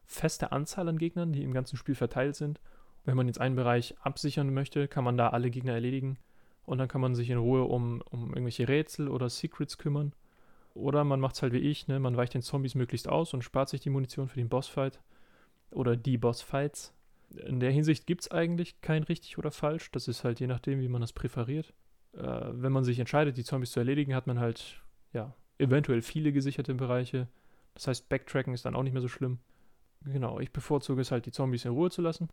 feste 0.07 0.53
Anzahl 0.53 0.89
an 0.89 0.99
Gegnern, 0.99 1.33
die 1.33 1.43
im 1.43 1.53
ganzen 1.53 1.77
Spiel 1.77 1.95
verteilt 1.95 2.37
sind. 2.37 2.61
Wenn 3.05 3.17
man 3.17 3.27
jetzt 3.27 3.41
einen 3.41 3.57
Bereich 3.57 3.95
absichern 4.01 4.53
möchte, 4.53 4.89
kann 4.89 5.05
man 5.05 5.17
da 5.17 5.29
alle 5.29 5.51
Gegner 5.51 5.75
erledigen 5.75 6.19
und 6.67 6.79
dann 6.79 6.89
kann 6.89 7.01
man 7.01 7.15
sich 7.15 7.31
in 7.31 7.39
Ruhe 7.39 7.65
um, 7.65 8.03
um 8.11 8.29
irgendwelche 8.29 8.69
Rätsel 8.69 9.09
oder 9.09 9.29
Secrets 9.29 9.79
kümmern. 9.79 10.15
Oder 10.75 11.05
man 11.05 11.21
macht 11.21 11.37
es 11.37 11.43
halt 11.43 11.53
wie 11.53 11.59
ich, 11.59 11.87
ne? 11.87 12.01
man 12.01 12.17
weicht 12.17 12.35
den 12.35 12.43
Zombies 12.43 12.75
möglichst 12.75 13.09
aus 13.09 13.33
und 13.35 13.43
spart 13.43 13.69
sich 13.69 13.81
die 13.81 13.91
Munition 13.91 14.29
für 14.29 14.41
den 14.41 14.49
Bossfight 14.49 15.01
oder 15.71 15.97
die 15.97 16.19
Bossfights. 16.19 16.93
In 17.47 17.61
der 17.61 17.71
Hinsicht 17.71 18.07
gibt 18.07 18.23
es 18.23 18.31
eigentlich 18.31 18.81
kein 18.81 19.03
richtig 19.05 19.39
oder 19.39 19.51
falsch. 19.51 19.91
Das 19.93 20.09
ist 20.09 20.25
halt 20.25 20.41
je 20.41 20.47
nachdem, 20.47 20.81
wie 20.81 20.89
man 20.89 21.01
das 21.01 21.13
präferiert. 21.13 21.73
Äh, 22.13 22.21
wenn 22.23 22.73
man 22.73 22.85
sich 22.85 22.99
entscheidet, 22.99 23.37
die 23.37 23.45
Zombies 23.45 23.73
zu 23.73 23.81
erledigen, 23.81 24.15
hat 24.15 24.27
man 24.27 24.41
halt, 24.41 24.83
ja, 25.13 25.35
eventuell 25.59 26.03
viele 26.03 26.33
gesicherte 26.33 26.75
Bereiche. 26.75 27.29
Das 27.75 27.87
heißt, 27.89 28.09
Backtracken 28.09 28.55
ist 28.55 28.65
dann 28.65 28.75
auch 28.75 28.83
nicht 28.83 28.93
mehr 28.93 29.03
so 29.03 29.09
schlimm. 29.09 29.39
Genau, 30.05 30.39
ich 30.41 30.53
bevorzuge 30.53 31.01
es 31.01 31.11
halt, 31.11 31.27
die 31.27 31.33
Zombies 31.33 31.65
in 31.65 31.73
Ruhe 31.73 31.91
zu 31.91 32.03
lassen. 32.03 32.29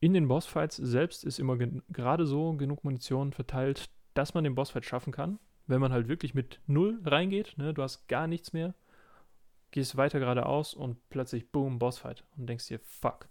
In 0.00 0.12
den 0.12 0.28
Bossfights 0.28 0.76
selbst 0.76 1.24
ist 1.24 1.38
immer 1.38 1.56
gerade 1.56 2.26
so 2.26 2.52
genug 2.52 2.84
Munition 2.84 3.32
verteilt, 3.32 3.88
dass 4.14 4.34
man 4.34 4.44
den 4.44 4.54
Bossfight 4.54 4.84
schaffen 4.84 5.12
kann. 5.12 5.38
Wenn 5.66 5.80
man 5.80 5.92
halt 5.92 6.08
wirklich 6.08 6.34
mit 6.34 6.60
null 6.66 7.00
reingeht, 7.04 7.54
ne, 7.56 7.72
du 7.72 7.82
hast 7.82 8.06
gar 8.08 8.26
nichts 8.26 8.52
mehr, 8.52 8.74
gehst 9.70 9.96
weiter 9.96 10.18
geradeaus 10.18 10.74
und 10.74 10.96
plötzlich 11.08 11.50
boom, 11.50 11.78
Bossfight 11.78 12.24
und 12.36 12.46
denkst 12.46 12.68
dir, 12.68 12.78
fuck. 12.78 13.28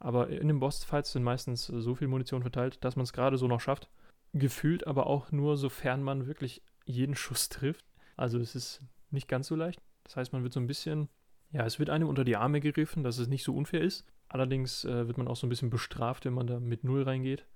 Aber 0.00 0.28
in 0.28 0.48
den 0.48 0.60
Bossfights 0.60 1.12
sind 1.12 1.22
meistens 1.22 1.66
so 1.66 1.94
viel 1.94 2.08
Munition 2.08 2.42
verteilt, 2.42 2.82
dass 2.84 2.96
man 2.96 3.04
es 3.04 3.12
gerade 3.12 3.36
so 3.36 3.46
noch 3.46 3.60
schafft. 3.60 3.88
Gefühlt 4.32 4.86
aber 4.86 5.06
auch 5.06 5.30
nur, 5.30 5.56
sofern 5.56 6.02
man 6.02 6.26
wirklich 6.26 6.62
jeden 6.84 7.16
Schuss 7.16 7.48
trifft. 7.48 7.84
Also 8.18 8.38
es 8.38 8.54
ist 8.54 8.82
nicht 9.10 9.28
ganz 9.28 9.46
so 9.46 9.54
leicht. 9.54 9.80
Das 10.02 10.16
heißt, 10.16 10.32
man 10.32 10.42
wird 10.42 10.52
so 10.52 10.60
ein 10.60 10.66
bisschen, 10.66 11.08
ja, 11.52 11.64
es 11.64 11.78
wird 11.78 11.88
einem 11.88 12.08
unter 12.08 12.24
die 12.24 12.36
Arme 12.36 12.60
gegriffen, 12.60 13.04
dass 13.04 13.18
es 13.18 13.28
nicht 13.28 13.44
so 13.44 13.54
unfair 13.54 13.80
ist. 13.80 14.04
Allerdings 14.28 14.84
äh, 14.84 15.06
wird 15.06 15.16
man 15.16 15.28
auch 15.28 15.36
so 15.36 15.46
ein 15.46 15.50
bisschen 15.50 15.70
bestraft, 15.70 16.24
wenn 16.24 16.34
man 16.34 16.48
da 16.48 16.58
mit 16.58 16.84
Null 16.84 17.04
reingeht. 17.04 17.46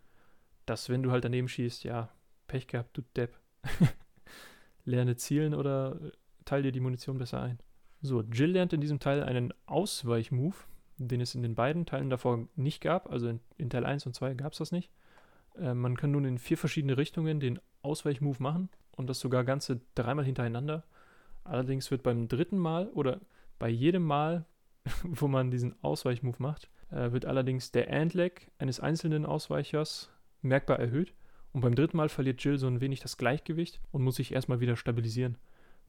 Dass, 0.64 0.88
wenn 0.88 1.02
du 1.02 1.10
halt 1.10 1.24
daneben 1.24 1.48
schießt, 1.48 1.82
ja, 1.82 2.10
Pech 2.46 2.68
gehabt, 2.68 2.96
du 2.96 3.02
Depp. 3.16 3.38
Lerne 4.84 5.16
zielen 5.16 5.52
oder 5.52 6.00
äh, 6.00 6.10
teile 6.44 6.62
dir 6.64 6.72
die 6.72 6.80
Munition 6.80 7.18
besser 7.18 7.42
ein. 7.42 7.58
So, 8.00 8.22
Jill 8.22 8.52
lernt 8.52 8.72
in 8.72 8.80
diesem 8.80 9.00
Teil 9.00 9.22
einen 9.24 9.52
Ausweichmove, 9.66 10.66
den 10.96 11.20
es 11.20 11.34
in 11.34 11.42
den 11.42 11.56
beiden 11.56 11.86
Teilen 11.86 12.08
davor 12.08 12.46
nicht 12.54 12.80
gab. 12.80 13.10
Also 13.10 13.28
in, 13.28 13.40
in 13.58 13.68
Teil 13.68 13.84
1 13.84 14.06
und 14.06 14.14
2 14.14 14.34
gab 14.34 14.52
es 14.52 14.58
das 14.58 14.70
nicht. 14.70 14.92
Äh, 15.56 15.74
man 15.74 15.96
kann 15.96 16.12
nun 16.12 16.24
in 16.24 16.38
vier 16.38 16.56
verschiedene 16.56 16.96
Richtungen 16.96 17.40
den 17.40 17.58
Ausweichmove 17.82 18.40
machen 18.40 18.70
und 18.96 19.08
das 19.08 19.20
sogar 19.20 19.44
ganze 19.44 19.80
dreimal 19.94 20.24
hintereinander. 20.24 20.84
Allerdings 21.44 21.90
wird 21.90 22.02
beim 22.02 22.28
dritten 22.28 22.58
Mal 22.58 22.88
oder 22.90 23.20
bei 23.58 23.68
jedem 23.68 24.04
Mal, 24.04 24.44
wo 25.02 25.28
man 25.28 25.50
diesen 25.50 25.74
Ausweichmove 25.82 26.40
macht, 26.40 26.70
äh, 26.90 27.12
wird 27.12 27.26
allerdings 27.26 27.72
der 27.72 27.92
Antlag 27.92 28.50
eines 28.58 28.80
einzelnen 28.80 29.26
Ausweichers 29.26 30.10
merkbar 30.42 30.78
erhöht. 30.78 31.14
Und 31.52 31.60
beim 31.60 31.74
dritten 31.74 31.96
Mal 31.96 32.08
verliert 32.08 32.42
Jill 32.42 32.58
so 32.58 32.66
ein 32.66 32.80
wenig 32.80 33.00
das 33.00 33.16
Gleichgewicht 33.16 33.80
und 33.90 34.02
muss 34.02 34.16
sich 34.16 34.32
erstmal 34.32 34.60
wieder 34.60 34.76
stabilisieren, 34.76 35.36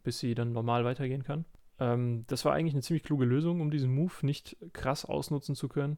bis 0.03 0.19
sie 0.19 0.35
dann 0.35 0.51
normal 0.51 0.83
weitergehen 0.83 1.23
kann. 1.23 1.45
Ähm, 1.79 2.25
das 2.27 2.45
war 2.45 2.53
eigentlich 2.53 2.73
eine 2.73 2.81
ziemlich 2.81 3.03
kluge 3.03 3.25
Lösung, 3.25 3.61
um 3.61 3.71
diesen 3.71 3.93
Move 3.93 4.13
nicht 4.21 4.57
krass 4.73 5.05
ausnutzen 5.05 5.55
zu 5.55 5.67
können. 5.67 5.97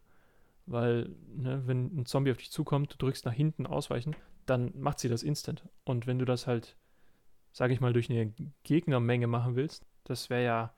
Weil, 0.67 1.09
ne, 1.35 1.61
wenn 1.65 1.95
ein 1.95 2.05
Zombie 2.05 2.31
auf 2.31 2.37
dich 2.37 2.51
zukommt, 2.51 2.93
du 2.93 2.97
drückst 2.97 3.25
nach 3.25 3.33
hinten 3.33 3.67
ausweichen, 3.67 4.15
dann 4.45 4.71
macht 4.79 4.99
sie 4.99 5.09
das 5.09 5.23
instant. 5.23 5.67
Und 5.83 6.07
wenn 6.07 6.17
du 6.19 6.25
das 6.25 6.47
halt, 6.47 6.75
sage 7.55 7.73
ich 7.73 7.79
mal, 7.79 7.93
durch 7.93 8.09
eine 8.09 8.33
Gegnermenge 8.63 9.27
machen 9.27 9.55
willst, 9.55 9.85
das 10.03 10.29
wäre 10.29 10.43
ja, 10.43 10.73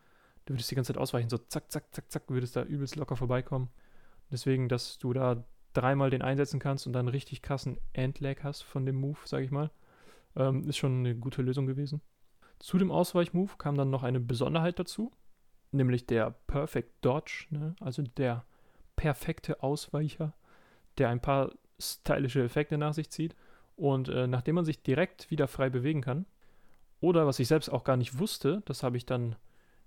du 0.45 0.53
würdest 0.53 0.69
die 0.69 0.75
ganze 0.75 0.93
Zeit 0.93 1.01
ausweichen, 1.01 1.27
so 1.27 1.39
zack, 1.39 1.71
zack, 1.71 1.85
zack, 1.91 2.11
zack, 2.11 2.29
würdest 2.29 2.55
da 2.55 2.61
übelst 2.61 2.95
locker 2.95 3.15
vorbeikommen. 3.15 3.69
Deswegen, 4.31 4.69
dass 4.69 4.99
du 4.99 5.11
da 5.11 5.43
dreimal 5.73 6.11
den 6.11 6.21
einsetzen 6.21 6.59
kannst 6.59 6.85
und 6.85 6.93
dann 6.93 7.07
richtig 7.07 7.41
krassen 7.41 7.79
Endlag 7.93 8.43
hast 8.43 8.61
von 8.61 8.85
dem 8.85 8.97
Move, 8.97 9.17
sage 9.25 9.43
ich 9.43 9.49
mal, 9.49 9.71
ähm, 10.35 10.69
ist 10.69 10.77
schon 10.77 10.99
eine 10.99 11.15
gute 11.15 11.41
Lösung 11.41 11.65
gewesen. 11.65 11.99
Zu 12.59 12.77
dem 12.77 12.91
Ausweichmove 12.91 13.57
kam 13.57 13.75
dann 13.75 13.89
noch 13.89 14.03
eine 14.03 14.19
Besonderheit 14.19 14.77
dazu, 14.77 15.11
nämlich 15.71 16.05
der 16.05 16.29
Perfect 16.45 17.03
Dodge, 17.03 17.47
ne? 17.49 17.75
also 17.79 18.03
der 18.03 18.45
perfekte 18.95 19.63
Ausweicher, 19.63 20.35
der 20.99 21.09
ein 21.09 21.21
paar 21.21 21.53
stylische 21.79 22.43
Effekte 22.43 22.77
nach 22.77 22.93
sich 22.93 23.09
zieht. 23.09 23.35
Und 23.75 24.09
äh, 24.09 24.27
nachdem 24.27 24.55
man 24.55 24.65
sich 24.65 24.83
direkt 24.83 25.31
wieder 25.31 25.47
frei 25.47 25.71
bewegen 25.71 26.01
kann, 26.01 26.27
oder 26.99 27.27
was 27.27 27.39
ich 27.39 27.47
selbst 27.47 27.69
auch 27.69 27.83
gar 27.83 27.97
nicht 27.97 28.19
wusste, 28.19 28.61
das 28.65 28.83
habe 28.83 28.97
ich 28.97 29.05
dann 29.05 29.35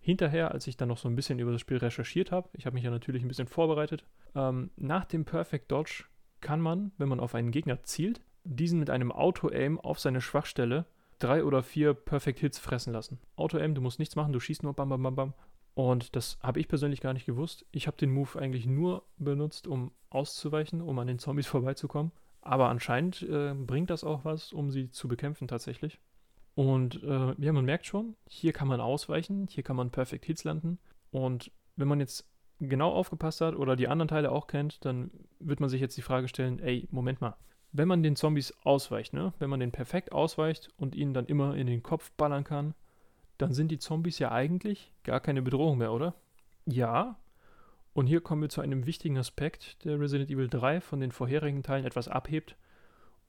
hinterher, 0.01 0.53
als 0.53 0.67
ich 0.67 0.77
dann 0.77 0.89
noch 0.89 0.99
so 0.99 1.09
ein 1.09 1.17
bisschen 1.17 1.39
über 1.39 1.53
das 1.53 1.61
Spiel 1.61 1.77
recherchiert 1.77 2.33
habe, 2.33 2.49
ich 2.53 2.67
habe 2.67 2.75
mich 2.75 2.85
ja 2.85 2.91
natürlich 2.91 3.23
ein 3.23 3.29
bisschen 3.29 3.49
vorbereitet, 3.49 4.05
ähm, 4.35 4.71
nach 4.77 5.05
dem 5.05 5.25
Perfect 5.25 5.71
Dodge 5.71 6.05
kann 6.41 6.61
man, 6.61 6.93
wenn 6.97 7.09
man 7.09 7.21
auf 7.21 7.35
einen 7.35 7.51
Gegner 7.51 7.83
zielt, 7.83 8.21
diesen 8.45 8.81
mit 8.81 8.91
einem 8.91 9.13
Auto-Aim 9.13 9.79
auf 9.79 10.01
seine 10.01 10.21
Schwachstelle 10.21 10.87
drei 11.19 11.45
oder 11.45 11.63
vier 11.63 11.93
Perfect 11.93 12.41
Hits 12.41 12.59
fressen 12.59 12.93
lassen. 12.93 13.21
Auto-Aim, 13.37 13.75
du 13.75 13.83
musst 13.83 13.99
nichts 13.99 14.17
machen, 14.17 14.33
du 14.33 14.41
schießt 14.41 14.63
nur 14.63 14.75
bam, 14.75 14.89
bam, 14.89 15.03
bam, 15.03 15.15
bam. 15.15 15.35
Und 15.75 16.17
das 16.17 16.39
habe 16.43 16.59
ich 16.59 16.69
persönlich 16.69 17.01
gar 17.01 17.13
nicht 17.13 17.27
gewusst. 17.27 17.67
Ich 17.71 17.87
habe 17.87 17.97
den 17.97 18.11
Move 18.11 18.39
eigentlich 18.39 18.67
nur 18.67 19.05
benutzt, 19.19 19.67
um 19.67 19.93
auszuweichen, 20.09 20.83
um 20.83 20.99
an 20.99 21.07
den 21.07 21.19
Zombies 21.19 21.47
vorbeizukommen. 21.47 22.13
Aber 22.43 22.69
anscheinend 22.69 23.23
äh, 23.23 23.55
bringt 23.55 23.91
das 23.91 24.03
auch 24.03 24.25
was, 24.25 24.53
um 24.53 24.71
sie 24.71 24.91
zu 24.91 25.09
bekämpfen 25.09 25.47
tatsächlich. 25.47 26.01
Und 26.61 27.03
äh, 27.03 27.35
ja, 27.39 27.55
man 27.55 27.65
merkt 27.65 27.87
schon, 27.87 28.17
hier 28.29 28.53
kann 28.53 28.69
man 28.69 28.83
ausweichen, 28.83 29.47
hier 29.49 29.63
kann 29.63 29.77
man 29.77 29.89
Perfect 29.89 30.27
Hits 30.27 30.45
landen. 30.45 30.79
Und 31.11 31.51
wenn 31.77 31.89
man 31.89 32.01
jetzt 32.01 32.29
genau 32.59 32.93
aufgepasst 32.93 33.41
hat 33.41 33.57
oder 33.57 33.77
die 33.77 33.89
anderen 33.89 34.09
Teile 34.09 34.31
auch 34.31 34.47
kennt, 34.47 34.85
dann 34.85 35.11
wird 35.39 35.61
man 35.61 35.71
sich 35.71 35.81
jetzt 35.81 35.97
die 35.97 36.03
Frage 36.03 36.29
stellen, 36.29 36.59
ey, 36.59 36.87
Moment 36.91 37.23
mal, 37.23 37.35
wenn 37.73 37.89
man 37.89 38.03
den 38.03 38.15
Zombies 38.15 38.53
ausweicht, 38.63 39.15
ne? 39.15 39.33
wenn 39.39 39.49
man 39.49 39.59
den 39.59 39.73
perfekt 39.73 40.13
ausweicht 40.13 40.69
und 40.77 40.95
ihnen 40.95 41.15
dann 41.15 41.25
immer 41.25 41.57
in 41.57 41.67
den 41.67 41.83
Kopf 41.83 42.11
ballern 42.19 42.45
kann, 42.45 42.75
dann 43.39 43.55
sind 43.55 43.71
die 43.71 43.79
Zombies 43.79 44.19
ja 44.19 44.31
eigentlich 44.31 44.93
gar 45.03 45.21
keine 45.21 45.41
Bedrohung 45.41 45.79
mehr, 45.79 45.95
oder? 45.95 46.13
Ja. 46.67 47.17
Und 47.95 48.07
hier 48.07 48.21
kommen 48.21 48.43
wir 48.43 48.51
zu 48.51 48.61
einem 48.61 48.85
wichtigen 48.85 49.17
Aspekt, 49.17 49.83
der 49.87 49.99
Resident 49.99 50.29
Evil 50.29 50.51
3 50.51 50.83
von 50.83 51.01
den 51.01 51.11
vorherigen 51.11 51.63
Teilen 51.63 51.87
etwas 51.87 52.09
abhebt. 52.09 52.57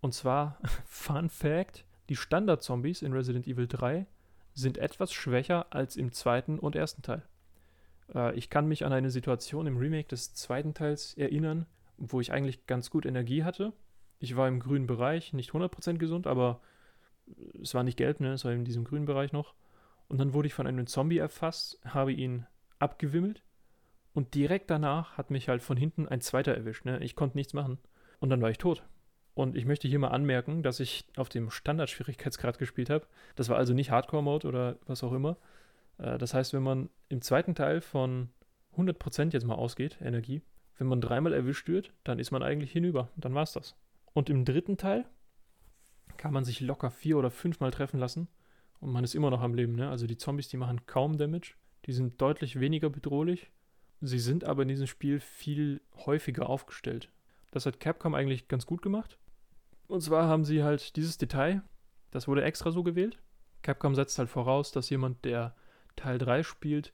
Und 0.01 0.13
zwar, 0.13 0.59
Fun 0.85 1.29
Fact, 1.29 1.85
die 2.11 2.15
Standard-Zombies 2.15 3.01
in 3.01 3.13
Resident 3.13 3.47
Evil 3.47 3.67
3 3.67 4.05
sind 4.53 4.77
etwas 4.77 5.11
schwächer 5.11 5.73
als 5.73 5.95
im 5.95 6.11
zweiten 6.11 6.59
und 6.59 6.75
ersten 6.75 7.01
Teil. 7.01 7.23
Äh, 8.13 8.35
ich 8.35 8.51
kann 8.51 8.67
mich 8.67 8.85
an 8.85 8.93
eine 8.93 9.09
Situation 9.09 9.65
im 9.65 9.77
Remake 9.77 10.09
des 10.09 10.35
zweiten 10.35 10.75
Teils 10.75 11.15
erinnern, 11.15 11.65
wo 11.97 12.21
ich 12.21 12.31
eigentlich 12.31 12.67
ganz 12.67 12.91
gut 12.91 13.07
Energie 13.07 13.43
hatte 13.43 13.73
ich 14.21 14.37
war 14.37 14.47
im 14.47 14.59
grünen 14.59 14.85
Bereich, 14.85 15.33
nicht 15.33 15.49
100% 15.51 15.97
gesund, 15.97 16.27
aber 16.27 16.61
es 17.59 17.73
war 17.73 17.83
nicht 17.83 17.97
gelb, 17.97 18.19
ne? 18.19 18.33
es 18.33 18.45
war 18.45 18.51
in 18.51 18.63
diesem 18.63 18.83
grünen 18.83 19.05
Bereich 19.05 19.33
noch. 19.33 19.55
Und 20.07 20.19
dann 20.19 20.33
wurde 20.33 20.47
ich 20.47 20.53
von 20.53 20.67
einem 20.67 20.85
Zombie 20.85 21.17
erfasst, 21.17 21.79
habe 21.83 22.13
ihn 22.13 22.45
abgewimmelt 22.77 23.41
und 24.13 24.35
direkt 24.35 24.69
danach 24.69 25.17
hat 25.17 25.31
mich 25.31 25.49
halt 25.49 25.63
von 25.63 25.75
hinten 25.75 26.07
ein 26.07 26.21
zweiter 26.21 26.53
erwischt. 26.53 26.85
Ne? 26.85 27.03
Ich 27.03 27.15
konnte 27.15 27.35
nichts 27.35 27.53
machen 27.53 27.79
und 28.19 28.29
dann 28.29 28.41
war 28.41 28.51
ich 28.51 28.59
tot. 28.59 28.83
Und 29.41 29.55
ich 29.57 29.65
möchte 29.65 29.87
hier 29.87 29.97
mal 29.97 30.09
anmerken, 30.09 30.61
dass 30.61 30.79
ich 30.79 31.03
auf 31.15 31.27
dem 31.27 31.49
Standard-Schwierigkeitsgrad 31.49 32.59
gespielt 32.59 32.91
habe. 32.91 33.07
Das 33.35 33.49
war 33.49 33.57
also 33.57 33.73
nicht 33.73 33.89
Hardcore-Mode 33.89 34.47
oder 34.47 34.77
was 34.85 35.03
auch 35.03 35.13
immer. 35.13 35.35
Äh, 35.97 36.19
das 36.19 36.35
heißt, 36.35 36.53
wenn 36.53 36.61
man 36.61 36.91
im 37.09 37.23
zweiten 37.23 37.55
Teil 37.55 37.81
von 37.81 38.29
100% 38.77 39.33
jetzt 39.33 39.47
mal 39.47 39.55
ausgeht, 39.55 39.97
Energie, 39.99 40.43
wenn 40.77 40.85
man 40.85 41.01
dreimal 41.01 41.33
erwischt 41.33 41.67
wird, 41.67 41.91
dann 42.03 42.19
ist 42.19 42.29
man 42.29 42.43
eigentlich 42.43 42.71
hinüber. 42.71 43.09
Dann 43.15 43.33
war 43.33 43.41
es 43.41 43.53
das. 43.53 43.75
Und 44.13 44.29
im 44.29 44.45
dritten 44.45 44.77
Teil 44.77 45.05
kann 46.17 46.33
man 46.33 46.45
sich 46.45 46.59
locker 46.59 46.91
vier 46.91 47.17
oder 47.17 47.31
fünfmal 47.31 47.71
treffen 47.71 47.99
lassen 47.99 48.27
und 48.79 48.91
man 48.91 49.03
ist 49.03 49.15
immer 49.15 49.31
noch 49.31 49.41
am 49.41 49.55
Leben. 49.55 49.73
Ne? 49.73 49.89
Also 49.89 50.05
die 50.05 50.17
Zombies, 50.17 50.49
die 50.49 50.57
machen 50.57 50.85
kaum 50.85 51.17
Damage. 51.17 51.55
Die 51.87 51.93
sind 51.93 52.21
deutlich 52.21 52.59
weniger 52.59 52.91
bedrohlich. 52.91 53.49
Sie 54.01 54.19
sind 54.19 54.43
aber 54.43 54.61
in 54.61 54.67
diesem 54.67 54.85
Spiel 54.85 55.19
viel 55.19 55.81
häufiger 56.05 56.47
aufgestellt. 56.47 57.09
Das 57.49 57.65
hat 57.65 57.79
Capcom 57.79 58.13
eigentlich 58.13 58.47
ganz 58.47 58.67
gut 58.67 58.83
gemacht. 58.83 59.17
Und 59.87 60.01
zwar 60.01 60.27
haben 60.27 60.45
sie 60.45 60.63
halt 60.63 60.95
dieses 60.95 61.17
Detail, 61.17 61.61
das 62.11 62.27
wurde 62.27 62.43
extra 62.43 62.71
so 62.71 62.83
gewählt. 62.83 63.17
Capcom 63.61 63.95
setzt 63.95 64.17
halt 64.17 64.29
voraus, 64.29 64.71
dass 64.71 64.89
jemand, 64.89 65.23
der 65.25 65.55
Teil 65.95 66.17
3 66.17 66.43
spielt, 66.43 66.93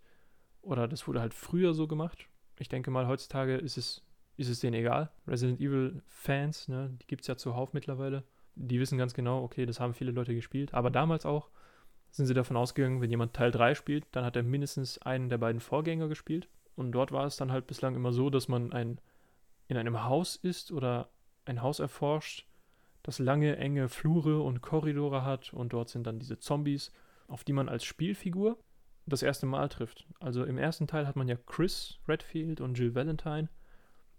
oder 0.61 0.87
das 0.87 1.07
wurde 1.07 1.21
halt 1.21 1.33
früher 1.33 1.73
so 1.73 1.87
gemacht. 1.87 2.27
Ich 2.59 2.69
denke 2.69 2.91
mal, 2.91 3.07
heutzutage 3.07 3.55
ist 3.55 3.77
es 3.77 4.03
ist 4.37 4.49
es 4.49 4.59
denen 4.59 4.75
egal. 4.75 5.09
Resident 5.27 5.59
Evil 5.59 6.01
Fans, 6.05 6.67
ne, 6.67 6.95
die 7.01 7.07
gibt 7.07 7.21
es 7.23 7.27
ja 7.27 7.35
zuhauf 7.35 7.73
mittlerweile. 7.73 8.23
Die 8.55 8.79
wissen 8.79 8.97
ganz 8.97 9.13
genau, 9.13 9.43
okay, 9.43 9.65
das 9.65 9.79
haben 9.79 9.93
viele 9.93 10.11
Leute 10.11 10.33
gespielt. 10.33 10.73
Aber 10.73 10.89
damals 10.91 11.25
auch 11.25 11.49
sind 12.11 12.27
sie 12.27 12.33
davon 12.33 12.55
ausgegangen, 12.55 13.01
wenn 13.01 13.09
jemand 13.09 13.33
Teil 13.33 13.51
3 13.51 13.75
spielt, 13.75 14.05
dann 14.11 14.23
hat 14.23 14.35
er 14.35 14.43
mindestens 14.43 14.99
einen 14.99 15.29
der 15.29 15.39
beiden 15.39 15.59
Vorgänger 15.59 16.07
gespielt. 16.07 16.47
Und 16.75 16.91
dort 16.91 17.11
war 17.11 17.25
es 17.25 17.35
dann 17.37 17.51
halt 17.51 17.67
bislang 17.67 17.95
immer 17.95 18.13
so, 18.13 18.29
dass 18.29 18.47
man 18.47 18.71
ein, 18.71 19.01
in 19.67 19.77
einem 19.77 20.03
Haus 20.03 20.35
ist 20.35 20.71
oder 20.71 21.09
ein 21.45 21.61
Haus 21.61 21.79
erforscht, 21.79 22.46
das 23.07 23.17
lange, 23.17 23.57
enge 23.57 23.89
Flure 23.89 24.41
und 24.41 24.61
Korridore 24.61 25.23
hat. 25.23 25.53
Und 25.53 25.73
dort 25.73 25.89
sind 25.89 26.05
dann 26.05 26.19
diese 26.19 26.37
Zombies, 26.37 26.91
auf 27.27 27.43
die 27.43 27.53
man 27.53 27.69
als 27.69 27.83
Spielfigur 27.83 28.59
das 29.07 29.23
erste 29.23 29.47
Mal 29.47 29.69
trifft. 29.69 30.05
Also 30.19 30.43
im 30.43 30.57
ersten 30.57 30.85
Teil 30.85 31.07
hat 31.07 31.15
man 31.15 31.27
ja 31.27 31.37
Chris 31.47 31.97
Redfield 32.07 32.61
und 32.61 32.77
Jill 32.77 32.93
Valentine 32.93 33.49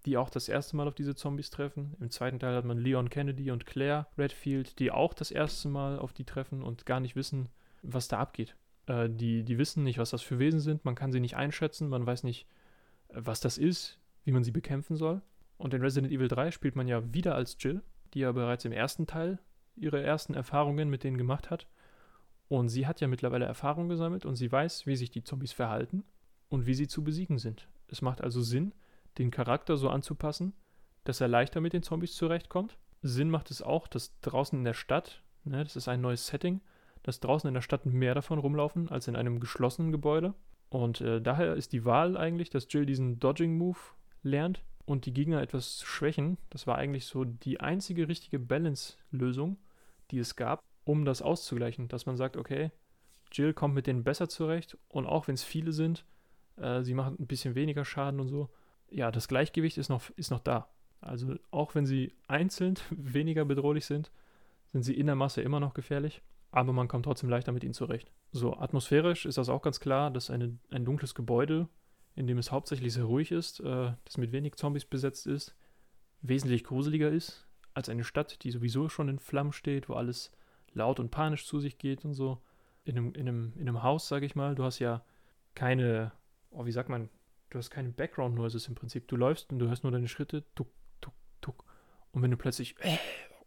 die 0.06 0.16
auch 0.16 0.30
das 0.30 0.48
erste 0.48 0.76
Mal 0.76 0.88
auf 0.88 0.94
diese 0.94 1.14
Zombies 1.14 1.50
treffen. 1.50 1.94
Im 2.00 2.10
zweiten 2.10 2.38
Teil 2.38 2.56
hat 2.56 2.64
man 2.64 2.78
Leon 2.78 3.10
Kennedy 3.10 3.50
und 3.50 3.66
Claire 3.66 4.06
Redfield, 4.16 4.78
die 4.78 4.90
auch 4.90 5.12
das 5.14 5.30
erste 5.30 5.68
Mal 5.68 5.98
auf 5.98 6.12
die 6.12 6.24
treffen 6.24 6.62
und 6.62 6.86
gar 6.86 7.00
nicht 7.00 7.16
wissen, 7.16 7.48
was 7.82 8.08
da 8.08 8.18
abgeht. 8.18 8.56
Äh, 8.86 9.10
die, 9.10 9.44
die 9.44 9.58
wissen 9.58 9.84
nicht, 9.84 9.98
was 9.98 10.10
das 10.10 10.22
für 10.22 10.38
Wesen 10.38 10.60
sind, 10.60 10.84
man 10.84 10.94
kann 10.94 11.12
sie 11.12 11.20
nicht 11.20 11.36
einschätzen, 11.36 11.88
man 11.88 12.06
weiß 12.06 12.24
nicht, 12.24 12.46
äh, 13.08 13.16
was 13.16 13.40
das 13.40 13.58
ist, 13.58 13.98
wie 14.24 14.32
man 14.32 14.44
sie 14.44 14.50
bekämpfen 14.50 14.96
soll. 14.96 15.20
Und 15.56 15.74
in 15.74 15.82
Resident 15.82 16.12
Evil 16.12 16.28
3 16.28 16.52
spielt 16.52 16.76
man 16.76 16.86
ja 16.86 17.12
wieder 17.12 17.34
als 17.34 17.56
Jill, 17.58 17.82
die 18.14 18.20
ja 18.20 18.32
bereits 18.32 18.64
im 18.64 18.72
ersten 18.72 19.06
Teil 19.06 19.38
ihre 19.76 20.02
ersten 20.02 20.34
Erfahrungen 20.34 20.90
mit 20.90 21.04
denen 21.04 21.18
gemacht 21.18 21.50
hat. 21.50 21.66
Und 22.48 22.68
sie 22.68 22.86
hat 22.86 23.00
ja 23.00 23.08
mittlerweile 23.08 23.44
Erfahrung 23.44 23.88
gesammelt 23.88 24.24
und 24.24 24.36
sie 24.36 24.50
weiß, 24.50 24.86
wie 24.86 24.96
sich 24.96 25.10
die 25.10 25.22
Zombies 25.22 25.52
verhalten 25.52 26.04
und 26.48 26.66
wie 26.66 26.74
sie 26.74 26.88
zu 26.88 27.04
besiegen 27.04 27.38
sind. 27.38 27.68
Es 27.88 28.02
macht 28.02 28.22
also 28.22 28.40
Sinn, 28.40 28.72
den 29.18 29.30
Charakter 29.30 29.76
so 29.76 29.88
anzupassen, 29.90 30.54
dass 31.04 31.20
er 31.20 31.28
leichter 31.28 31.60
mit 31.60 31.72
den 31.72 31.82
Zombies 31.82 32.14
zurechtkommt. 32.14 32.76
Sinn 33.02 33.30
macht 33.30 33.50
es 33.50 33.62
auch, 33.62 33.86
dass 33.86 34.18
draußen 34.20 34.58
in 34.58 34.64
der 34.64 34.74
Stadt, 34.74 35.22
ne, 35.44 35.62
das 35.62 35.76
ist 35.76 35.88
ein 35.88 36.00
neues 36.00 36.26
Setting, 36.26 36.60
dass 37.02 37.20
draußen 37.20 37.48
in 37.48 37.54
der 37.54 37.62
Stadt 37.62 37.86
mehr 37.86 38.14
davon 38.14 38.38
rumlaufen 38.38 38.88
als 38.88 39.08
in 39.08 39.16
einem 39.16 39.40
geschlossenen 39.40 39.92
Gebäude. 39.92 40.34
Und 40.70 41.00
äh, 41.00 41.20
daher 41.20 41.54
ist 41.54 41.72
die 41.72 41.84
Wahl 41.84 42.16
eigentlich, 42.16 42.50
dass 42.50 42.66
Jill 42.70 42.86
diesen 42.86 43.18
Dodging-Move 43.20 43.78
lernt 44.22 44.62
und 44.88 45.04
die 45.04 45.12
Gegner 45.12 45.42
etwas 45.42 45.82
schwächen. 45.82 46.38
Das 46.48 46.66
war 46.66 46.78
eigentlich 46.78 47.04
so 47.04 47.24
die 47.24 47.60
einzige 47.60 48.08
richtige 48.08 48.38
Balance-Lösung, 48.38 49.58
die 50.10 50.18
es 50.18 50.34
gab, 50.34 50.64
um 50.84 51.04
das 51.04 51.20
auszugleichen. 51.20 51.88
Dass 51.88 52.06
man 52.06 52.16
sagt, 52.16 52.38
okay, 52.38 52.70
Jill 53.30 53.52
kommt 53.52 53.74
mit 53.74 53.86
denen 53.86 54.02
besser 54.02 54.30
zurecht 54.30 54.78
und 54.88 55.06
auch 55.06 55.28
wenn 55.28 55.34
es 55.34 55.44
viele 55.44 55.72
sind, 55.72 56.06
äh, 56.56 56.82
sie 56.82 56.94
machen 56.94 57.16
ein 57.18 57.26
bisschen 57.26 57.54
weniger 57.54 57.84
Schaden 57.84 58.18
und 58.18 58.28
so. 58.28 58.48
Ja, 58.90 59.10
das 59.10 59.28
Gleichgewicht 59.28 59.76
ist 59.76 59.90
noch, 59.90 60.08
ist 60.16 60.30
noch 60.30 60.40
da. 60.40 60.70
Also 61.02 61.36
auch 61.50 61.74
wenn 61.74 61.84
sie 61.84 62.14
einzeln 62.26 62.76
weniger 62.90 63.44
bedrohlich 63.44 63.84
sind, 63.84 64.10
sind 64.72 64.82
sie 64.84 64.94
in 64.94 65.06
der 65.06 65.16
Masse 65.16 65.42
immer 65.42 65.60
noch 65.60 65.74
gefährlich 65.74 66.22
aber 66.50 66.72
man 66.72 66.88
kommt 66.88 67.04
trotzdem 67.04 67.28
leichter 67.28 67.52
mit 67.52 67.64
ihnen 67.64 67.74
zurecht. 67.74 68.10
So, 68.32 68.56
atmosphärisch 68.56 69.26
ist 69.26 69.38
das 69.38 69.48
auch 69.48 69.62
ganz 69.62 69.80
klar, 69.80 70.10
dass 70.10 70.30
eine, 70.30 70.58
ein 70.70 70.84
dunkles 70.84 71.14
Gebäude, 71.14 71.68
in 72.18 72.26
dem 72.26 72.38
es 72.38 72.50
hauptsächlich 72.50 72.92
sehr 72.92 73.04
ruhig 73.04 73.30
ist, 73.30 73.60
äh, 73.60 73.92
das 74.04 74.16
mit 74.16 74.32
wenig 74.32 74.56
Zombies 74.56 74.84
besetzt 74.84 75.28
ist, 75.28 75.54
wesentlich 76.20 76.64
gruseliger 76.64 77.08
ist 77.08 77.46
als 77.74 77.88
eine 77.88 78.02
Stadt, 78.02 78.42
die 78.42 78.50
sowieso 78.50 78.88
schon 78.88 79.08
in 79.08 79.20
Flammen 79.20 79.52
steht, 79.52 79.88
wo 79.88 79.94
alles 79.94 80.32
laut 80.72 80.98
und 80.98 81.12
panisch 81.12 81.46
zu 81.46 81.60
sich 81.60 81.78
geht 81.78 82.04
und 82.04 82.14
so. 82.14 82.42
In 82.84 82.98
einem, 82.98 83.12
in 83.12 83.28
einem, 83.28 83.52
in 83.54 83.68
einem 83.68 83.84
Haus, 83.84 84.08
sage 84.08 84.26
ich 84.26 84.34
mal, 84.34 84.56
du 84.56 84.64
hast 84.64 84.80
ja 84.80 85.04
keine, 85.54 86.10
oh, 86.50 86.66
wie 86.66 86.72
sagt 86.72 86.88
man, 86.88 87.08
du 87.50 87.58
hast 87.58 87.70
keine 87.70 87.90
Background 87.90 88.34
Noises 88.34 88.66
im 88.66 88.74
Prinzip. 88.74 89.06
Du 89.06 89.14
läufst 89.14 89.52
und 89.52 89.60
du 89.60 89.68
hörst 89.68 89.84
nur 89.84 89.92
deine 89.92 90.08
Schritte, 90.08 90.44
tuck, 90.56 90.72
tuck, 91.00 91.14
tuck. 91.40 91.64
Und 92.10 92.22
wenn 92.22 92.32
du 92.32 92.36
plötzlich 92.36 92.74
äh, 92.80 92.98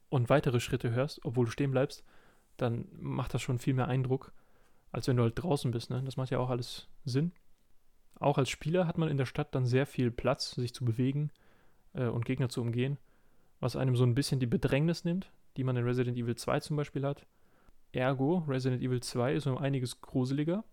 und 0.07 0.29
weitere 0.29 0.61
Schritte 0.61 0.91
hörst, 0.91 1.25
obwohl 1.25 1.45
du 1.45 1.51
stehen 1.51 1.71
bleibst, 1.71 2.05
dann 2.55 2.87
macht 2.93 3.33
das 3.33 3.41
schon 3.41 3.59
viel 3.59 3.73
mehr 3.73 3.89
Eindruck, 3.89 4.31
als 4.93 5.09
wenn 5.09 5.17
du 5.17 5.23
halt 5.23 5.37
draußen 5.37 5.71
bist. 5.71 5.89
Ne? 5.89 6.01
Das 6.05 6.15
macht 6.15 6.29
ja 6.29 6.39
auch 6.39 6.49
alles 6.49 6.87
Sinn. 7.03 7.33
Auch 8.21 8.37
als 8.37 8.49
Spieler 8.49 8.85
hat 8.85 8.99
man 8.99 9.09
in 9.09 9.17
der 9.17 9.25
Stadt 9.25 9.55
dann 9.55 9.65
sehr 9.65 9.87
viel 9.87 10.11
Platz, 10.11 10.51
sich 10.51 10.75
zu 10.75 10.85
bewegen 10.85 11.31
äh, 11.93 12.05
und 12.05 12.23
Gegner 12.23 12.49
zu 12.49 12.61
umgehen, 12.61 12.97
was 13.59 13.75
einem 13.75 13.95
so 13.95 14.03
ein 14.03 14.13
bisschen 14.13 14.39
die 14.39 14.45
Bedrängnis 14.45 15.03
nimmt, 15.03 15.31
die 15.57 15.63
man 15.63 15.75
in 15.75 15.83
Resident 15.83 16.15
Evil 16.17 16.35
2 16.35 16.59
zum 16.59 16.77
Beispiel 16.77 17.03
hat. 17.03 17.25
Ergo, 17.93 18.45
Resident 18.47 18.83
Evil 18.83 19.01
2 19.01 19.33
ist 19.33 19.47
um 19.47 19.57
einiges 19.57 20.01
gruseliger. 20.01 20.63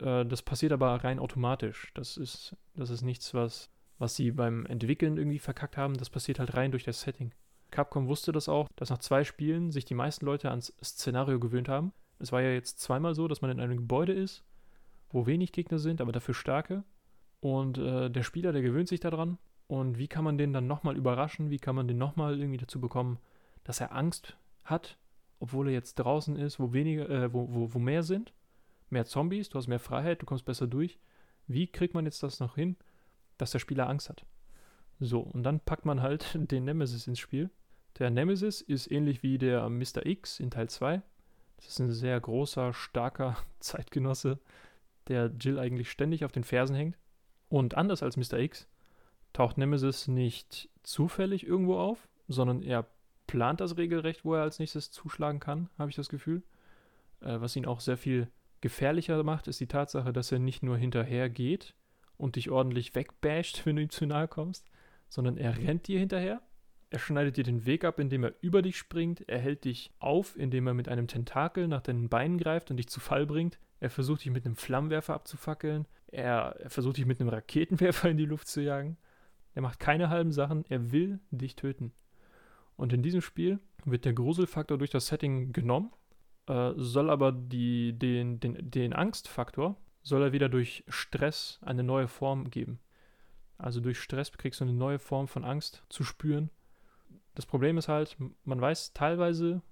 Äh, 0.00 0.26
das 0.26 0.42
passiert 0.42 0.72
aber 0.72 1.04
rein 1.04 1.20
automatisch. 1.20 1.92
Das 1.94 2.16
ist, 2.16 2.56
das 2.74 2.90
ist 2.90 3.02
nichts, 3.02 3.32
was, 3.34 3.70
was 3.98 4.16
sie 4.16 4.32
beim 4.32 4.66
Entwickeln 4.66 5.16
irgendwie 5.16 5.38
verkackt 5.38 5.76
haben. 5.76 5.94
Das 5.94 6.10
passiert 6.10 6.40
halt 6.40 6.56
rein 6.56 6.72
durch 6.72 6.84
das 6.84 7.02
Setting. 7.02 7.32
Capcom 7.70 8.08
wusste 8.08 8.32
das 8.32 8.48
auch, 8.48 8.68
dass 8.74 8.90
nach 8.90 8.98
zwei 8.98 9.22
Spielen 9.22 9.70
sich 9.70 9.84
die 9.84 9.94
meisten 9.94 10.26
Leute 10.26 10.50
ans 10.50 10.74
Szenario 10.82 11.38
gewöhnt 11.38 11.68
haben. 11.68 11.92
Es 12.18 12.32
war 12.32 12.42
ja 12.42 12.50
jetzt 12.50 12.80
zweimal 12.80 13.14
so, 13.14 13.28
dass 13.28 13.42
man 13.42 13.50
in 13.52 13.60
einem 13.60 13.76
Gebäude 13.76 14.12
ist, 14.12 14.42
wo 15.10 15.26
wenig 15.26 15.52
Gegner 15.52 15.78
sind, 15.78 16.00
aber 16.00 16.10
dafür 16.10 16.34
starke. 16.34 16.82
Und 17.46 17.78
äh, 17.78 18.10
der 18.10 18.24
Spieler, 18.24 18.50
der 18.50 18.60
gewöhnt 18.60 18.88
sich 18.88 18.98
daran. 18.98 19.38
Und 19.68 19.98
wie 19.98 20.08
kann 20.08 20.24
man 20.24 20.36
den 20.36 20.52
dann 20.52 20.66
nochmal 20.66 20.96
überraschen? 20.96 21.48
Wie 21.48 21.60
kann 21.60 21.76
man 21.76 21.86
den 21.86 21.96
nochmal 21.96 22.40
irgendwie 22.40 22.58
dazu 22.58 22.80
bekommen, 22.80 23.18
dass 23.62 23.80
er 23.80 23.94
Angst 23.94 24.36
hat, 24.64 24.98
obwohl 25.38 25.68
er 25.68 25.72
jetzt 25.72 25.94
draußen 25.94 26.34
ist, 26.34 26.58
wo 26.58 26.72
weniger, 26.72 27.08
äh, 27.08 27.32
wo, 27.32 27.46
wo, 27.48 27.72
wo 27.72 27.78
mehr 27.78 28.02
sind? 28.02 28.32
Mehr 28.90 29.04
Zombies, 29.04 29.48
du 29.48 29.58
hast 29.58 29.68
mehr 29.68 29.78
Freiheit, 29.78 30.22
du 30.22 30.26
kommst 30.26 30.44
besser 30.44 30.66
durch. 30.66 30.98
Wie 31.46 31.68
kriegt 31.68 31.94
man 31.94 32.04
jetzt 32.04 32.20
das 32.24 32.40
noch 32.40 32.56
hin, 32.56 32.74
dass 33.38 33.52
der 33.52 33.60
Spieler 33.60 33.88
Angst 33.88 34.08
hat? 34.08 34.26
So, 34.98 35.20
und 35.20 35.44
dann 35.44 35.60
packt 35.60 35.84
man 35.84 36.02
halt 36.02 36.36
den 36.50 36.64
Nemesis 36.64 37.06
ins 37.06 37.20
Spiel. 37.20 37.48
Der 38.00 38.10
Nemesis 38.10 38.60
ist 38.60 38.90
ähnlich 38.90 39.22
wie 39.22 39.38
der 39.38 39.68
Mr. 39.68 40.04
X 40.04 40.40
in 40.40 40.50
Teil 40.50 40.68
2. 40.68 41.00
Das 41.58 41.68
ist 41.68 41.78
ein 41.78 41.92
sehr 41.92 42.20
großer, 42.20 42.72
starker 42.72 43.36
Zeitgenosse, 43.60 44.40
der 45.06 45.30
Jill 45.38 45.60
eigentlich 45.60 45.92
ständig 45.92 46.24
auf 46.24 46.32
den 46.32 46.42
Fersen 46.42 46.74
hängt. 46.74 46.98
Und 47.48 47.76
anders 47.76 48.02
als 48.02 48.16
Mr. 48.16 48.38
X 48.38 48.68
taucht 49.32 49.58
Nemesis 49.58 50.08
nicht 50.08 50.68
zufällig 50.82 51.46
irgendwo 51.46 51.78
auf, 51.78 52.08
sondern 52.28 52.62
er 52.62 52.86
plant 53.26 53.60
das 53.60 53.76
regelrecht, 53.76 54.24
wo 54.24 54.34
er 54.34 54.42
als 54.42 54.58
nächstes 54.58 54.90
zuschlagen 54.90 55.40
kann, 55.40 55.68
habe 55.78 55.90
ich 55.90 55.96
das 55.96 56.08
Gefühl. 56.08 56.42
Äh, 57.20 57.40
was 57.40 57.56
ihn 57.56 57.66
auch 57.66 57.80
sehr 57.80 57.96
viel 57.96 58.28
gefährlicher 58.60 59.22
macht, 59.22 59.48
ist 59.48 59.60
die 59.60 59.66
Tatsache, 59.66 60.12
dass 60.12 60.32
er 60.32 60.38
nicht 60.38 60.62
nur 60.62 60.76
hinterher 60.76 61.28
geht 61.28 61.74
und 62.16 62.36
dich 62.36 62.50
ordentlich 62.50 62.94
wegbasht, 62.94 63.62
wenn 63.66 63.76
du 63.76 63.82
ihm 63.82 63.90
zu 63.90 64.06
nahe 64.06 64.28
kommst, 64.28 64.66
sondern 65.08 65.36
er 65.36 65.56
rennt 65.56 65.88
dir 65.88 65.98
hinterher. 65.98 66.42
Er 66.88 67.00
schneidet 67.00 67.36
dir 67.36 67.44
den 67.44 67.66
Weg 67.66 67.84
ab, 67.84 67.98
indem 67.98 68.24
er 68.24 68.34
über 68.40 68.62
dich 68.62 68.76
springt. 68.76 69.28
Er 69.28 69.40
hält 69.40 69.64
dich 69.64 69.90
auf, 69.98 70.38
indem 70.38 70.68
er 70.68 70.74
mit 70.74 70.88
einem 70.88 71.08
Tentakel 71.08 71.66
nach 71.66 71.82
deinen 71.82 72.08
Beinen 72.08 72.38
greift 72.38 72.70
und 72.70 72.76
dich 72.76 72.88
zu 72.88 73.00
Fall 73.00 73.26
bringt. 73.26 73.58
Er 73.80 73.90
versucht 73.90 74.24
dich 74.24 74.30
mit 74.30 74.46
einem 74.46 74.54
Flammenwerfer 74.54 75.14
abzufackeln. 75.14 75.86
Er, 76.08 76.56
er 76.58 76.70
versucht 76.70 76.96
dich 76.96 77.06
mit 77.06 77.20
einem 77.20 77.30
Raketenwerfer 77.30 78.10
in 78.10 78.16
die 78.16 78.26
Luft 78.26 78.48
zu 78.48 78.60
jagen. 78.60 78.96
Er 79.54 79.62
macht 79.62 79.80
keine 79.80 80.08
halben 80.10 80.32
Sachen. 80.32 80.64
Er 80.68 80.92
will 80.92 81.20
dich 81.30 81.56
töten. 81.56 81.92
Und 82.76 82.92
in 82.92 83.02
diesem 83.02 83.22
Spiel 83.22 83.58
wird 83.84 84.04
der 84.04 84.12
Gruselfaktor 84.12 84.78
durch 84.78 84.90
das 84.90 85.06
Setting 85.06 85.52
genommen, 85.52 85.92
äh, 86.46 86.72
soll 86.76 87.10
aber 87.10 87.32
die, 87.32 87.98
den, 87.98 88.38
den, 88.40 88.70
den 88.70 88.92
Angstfaktor, 88.92 89.76
soll 90.02 90.22
er 90.22 90.32
wieder 90.32 90.48
durch 90.48 90.84
Stress 90.88 91.58
eine 91.62 91.82
neue 91.82 92.08
Form 92.08 92.50
geben. 92.50 92.78
Also 93.58 93.80
durch 93.80 93.98
Stress 93.98 94.30
kriegst 94.32 94.60
du 94.60 94.64
eine 94.64 94.74
neue 94.74 94.98
Form 94.98 95.28
von 95.28 95.44
Angst 95.44 95.82
zu 95.88 96.04
spüren. 96.04 96.50
Das 97.34 97.46
Problem 97.46 97.78
ist 97.78 97.88
halt, 97.88 98.16
man 98.44 98.60
weiß 98.60 98.92
teilweise, 98.92 99.62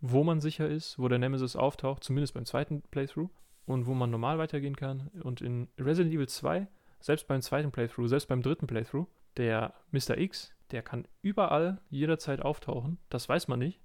wo 0.00 0.24
man 0.24 0.40
sicher 0.40 0.68
ist, 0.68 0.98
wo 0.98 1.08
der 1.08 1.18
Nemesis 1.18 1.56
auftaucht, 1.56 2.02
zumindest 2.02 2.34
beim 2.34 2.46
zweiten 2.46 2.82
Playthrough, 2.90 3.30
und 3.70 3.86
wo 3.86 3.94
man 3.94 4.10
normal 4.10 4.38
weitergehen 4.38 4.76
kann. 4.76 5.08
Und 5.22 5.40
in 5.40 5.68
Resident 5.78 6.14
Evil 6.14 6.28
2, 6.28 6.66
selbst 7.00 7.26
beim 7.28 7.40
zweiten 7.40 7.70
Playthrough, 7.70 8.08
selbst 8.08 8.28
beim 8.28 8.42
dritten 8.42 8.66
Playthrough, 8.66 9.06
der 9.36 9.74
Mr. 9.90 10.18
X, 10.18 10.52
der 10.70 10.82
kann 10.82 11.06
überall 11.22 11.80
jederzeit 11.88 12.42
auftauchen. 12.42 12.98
Das 13.08 13.28
weiß 13.28 13.48
man 13.48 13.58
nicht. 13.58 13.80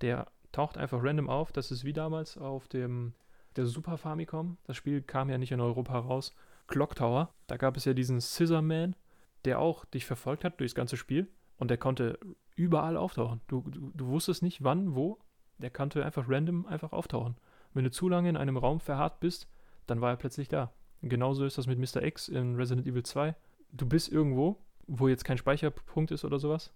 Der 0.00 0.26
taucht 0.50 0.76
einfach 0.76 1.02
random 1.02 1.28
auf. 1.28 1.52
Das 1.52 1.70
ist 1.70 1.84
wie 1.84 1.92
damals 1.92 2.36
auf 2.36 2.68
dem 2.68 3.14
der 3.56 3.66
Super 3.66 3.98
Famicom. 3.98 4.56
Das 4.64 4.76
Spiel 4.76 5.02
kam 5.02 5.28
ja 5.28 5.38
nicht 5.38 5.52
in 5.52 5.60
Europa 5.60 5.98
raus. 5.98 6.34
Clock 6.66 6.94
Tower, 6.94 7.34
da 7.48 7.56
gab 7.56 7.76
es 7.76 7.84
ja 7.84 7.92
diesen 7.92 8.20
Scissor 8.20 8.62
Man, 8.62 8.96
der 9.44 9.58
auch 9.58 9.84
dich 9.84 10.06
verfolgt 10.06 10.44
hat 10.44 10.58
durchs 10.58 10.74
ganze 10.74 10.96
Spiel 10.96 11.28
und 11.58 11.70
der 11.70 11.76
konnte 11.76 12.18
überall 12.56 12.96
auftauchen. 12.96 13.40
Du, 13.46 13.62
du, 13.68 13.90
du 13.94 14.06
wusstest 14.06 14.42
nicht 14.42 14.64
wann, 14.64 14.94
wo, 14.94 15.18
der 15.58 15.70
konnte 15.70 16.04
einfach 16.04 16.28
random 16.28 16.66
einfach 16.66 16.92
auftauchen. 16.92 17.36
Wenn 17.74 17.84
du 17.84 17.90
zu 17.90 18.08
lange 18.08 18.28
in 18.28 18.36
einem 18.36 18.56
Raum 18.56 18.80
verharrt 18.80 19.20
bist, 19.20 19.48
dann 19.86 20.00
war 20.00 20.10
er 20.10 20.16
plötzlich 20.16 20.48
da. 20.48 20.72
Genauso 21.02 21.44
ist 21.44 21.58
das 21.58 21.66
mit 21.66 21.78
Mr. 21.78 22.02
X 22.02 22.28
in 22.28 22.54
Resident 22.56 22.86
Evil 22.86 23.02
2. 23.02 23.34
Du 23.72 23.86
bist 23.86 24.10
irgendwo, 24.10 24.58
wo 24.86 25.08
jetzt 25.08 25.24
kein 25.24 25.38
Speicherpunkt 25.38 26.10
ist 26.10 26.24
oder 26.24 26.38
sowas. 26.38 26.72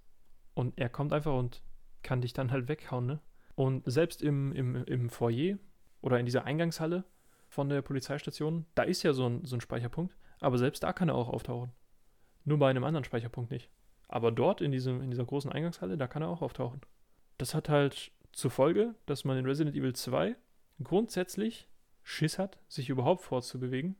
Und 0.54 0.78
er 0.78 0.88
kommt 0.88 1.12
einfach 1.12 1.34
und 1.34 1.62
kann 2.02 2.20
dich 2.20 2.32
dann 2.32 2.50
halt 2.50 2.68
weghauen, 2.68 3.06
ne? 3.06 3.20
Und 3.54 3.82
selbst 3.90 4.22
im, 4.22 4.52
im, 4.52 4.84
im 4.84 5.08
Foyer 5.08 5.58
oder 6.02 6.18
in 6.18 6.26
dieser 6.26 6.44
Eingangshalle 6.44 7.04
von 7.48 7.68
der 7.68 7.82
Polizeistation, 7.82 8.66
da 8.74 8.82
ist 8.82 9.02
ja 9.02 9.12
so 9.12 9.26
ein, 9.26 9.44
so 9.44 9.56
ein 9.56 9.60
Speicherpunkt, 9.60 10.14
aber 10.40 10.58
selbst 10.58 10.82
da 10.82 10.92
kann 10.92 11.08
er 11.08 11.14
auch 11.14 11.28
auftauchen. 11.28 11.72
Nur 12.44 12.58
bei 12.58 12.68
einem 12.68 12.84
anderen 12.84 13.04
Speicherpunkt 13.04 13.50
nicht. 13.50 13.70
Aber 14.08 14.30
dort 14.30 14.60
in, 14.60 14.72
diesem, 14.72 15.00
in 15.02 15.10
dieser 15.10 15.24
großen 15.24 15.50
Eingangshalle, 15.50 15.96
da 15.96 16.06
kann 16.06 16.22
er 16.22 16.28
auch 16.28 16.42
auftauchen. 16.42 16.80
Das 17.38 17.54
hat 17.54 17.68
halt 17.68 18.12
zur 18.32 18.50
Folge, 18.50 18.94
dass 19.06 19.24
man 19.24 19.38
in 19.38 19.46
Resident 19.46 19.74
Evil 19.74 19.94
2 19.94 20.36
grundsätzlich 20.82 21.68
Schiss 22.02 22.38
hat, 22.38 22.58
sich 22.68 22.88
überhaupt 22.88 23.22
fortzubewegen, 23.22 23.96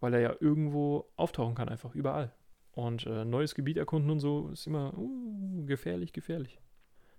weil 0.00 0.14
er 0.14 0.20
ja 0.20 0.36
irgendwo 0.40 1.10
auftauchen 1.16 1.54
kann, 1.54 1.68
einfach 1.68 1.94
überall. 1.94 2.32
Und 2.72 3.06
äh, 3.06 3.24
neues 3.24 3.54
Gebiet 3.54 3.76
erkunden 3.76 4.10
und 4.10 4.20
so 4.20 4.48
ist 4.48 4.66
immer 4.66 4.96
uh, 4.96 5.66
gefährlich, 5.66 6.12
gefährlich. 6.12 6.60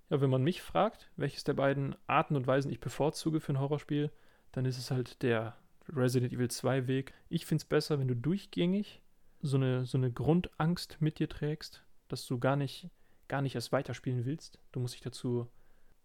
Ja, 0.10 0.20
wenn 0.22 0.30
man 0.30 0.44
mich 0.44 0.62
fragt, 0.62 1.10
welches 1.16 1.44
der 1.44 1.54
beiden 1.54 1.96
Arten 2.08 2.36
und 2.36 2.48
Weisen 2.48 2.72
ich 2.72 2.80
bevorzuge 2.80 3.40
für 3.40 3.54
ein 3.54 3.60
Horrorspiel, 3.60 4.12
dann 4.52 4.66
ist 4.66 4.78
es 4.78 4.92
halt 4.92 5.22
der 5.22 5.56
Resident 5.90 6.34
Evil 6.34 6.50
2 6.50 6.88
Weg. 6.88 7.14
Ich 7.30 7.46
finde 7.46 7.62
es 7.62 7.66
besser, 7.66 8.00
wenn 8.00 8.08
du 8.08 8.16
durchgängig 8.16 9.02
so 9.42 9.58
eine, 9.58 9.86
so 9.86 9.98
eine 9.98 10.12
Grundangst 10.12 10.98
mit 11.00 11.20
dir 11.20 11.30
trägst, 11.30 11.84
dass 12.08 12.26
du 12.26 12.40
gar 12.40 12.56
nicht, 12.56 12.90
gar 13.28 13.42
nicht 13.42 13.56
erst 13.56 13.72
weiterspielen 13.72 14.26
willst. 14.26 14.60
Du 14.72 14.80
musst 14.80 14.96
dich 14.96 15.02
dazu 15.02 15.48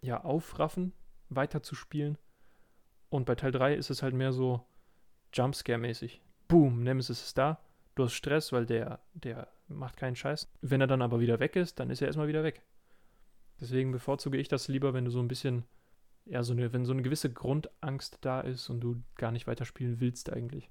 ja 0.01 0.23
aufraffen, 0.23 0.93
weiterzuspielen. 1.29 2.19
Und 3.09 3.25
bei 3.25 3.35
Teil 3.35 3.53
3 3.53 3.75
ist 3.75 3.91
es 3.91 4.03
halt 4.03 4.15
mehr 4.15 4.33
so 4.33 4.65
Jumpscare-mäßig. 5.33 6.21
Boom, 6.49 6.83
Nemesis 6.83 7.23
ist 7.23 7.39
da. 7.39 7.61
Du 7.95 8.05
hast 8.05 8.13
Stress, 8.13 8.53
weil 8.53 8.67
der, 8.67 9.01
der 9.15 9.49
macht 9.69 9.97
keinen 9.97 10.17
Scheiß. 10.17 10.49
Wenn 10.61 10.81
er 10.81 10.87
dann 10.87 11.03
aber 11.03 11.21
wieder 11.21 11.41
weg 11.41 11.57
ist, 11.57 11.81
dann 11.81 11.91
ist 11.91 12.01
er 12.01 12.09
erstmal 12.09 12.29
wieder 12.29 12.45
weg. 12.45 12.63
Deswegen 13.61 13.91
bevorzuge 13.93 14.39
ich 14.39 14.49
das 14.49 14.69
lieber, 14.69 14.93
wenn 14.93 15.07
du 15.07 15.11
so 15.11 15.21
ein 15.21 15.29
bisschen, 15.29 15.65
ja, 16.27 16.43
so 16.43 16.53
eine, 16.53 16.73
wenn 16.73 16.85
so 16.85 16.93
eine 16.93 17.03
gewisse 17.03 17.33
Grundangst 17.33 18.19
da 18.21 18.41
ist 18.41 18.69
und 18.69 18.81
du 18.81 19.03
gar 19.15 19.33
nicht 19.33 19.47
weiterspielen 19.47 20.01
willst 20.01 20.33
eigentlich. 20.33 20.71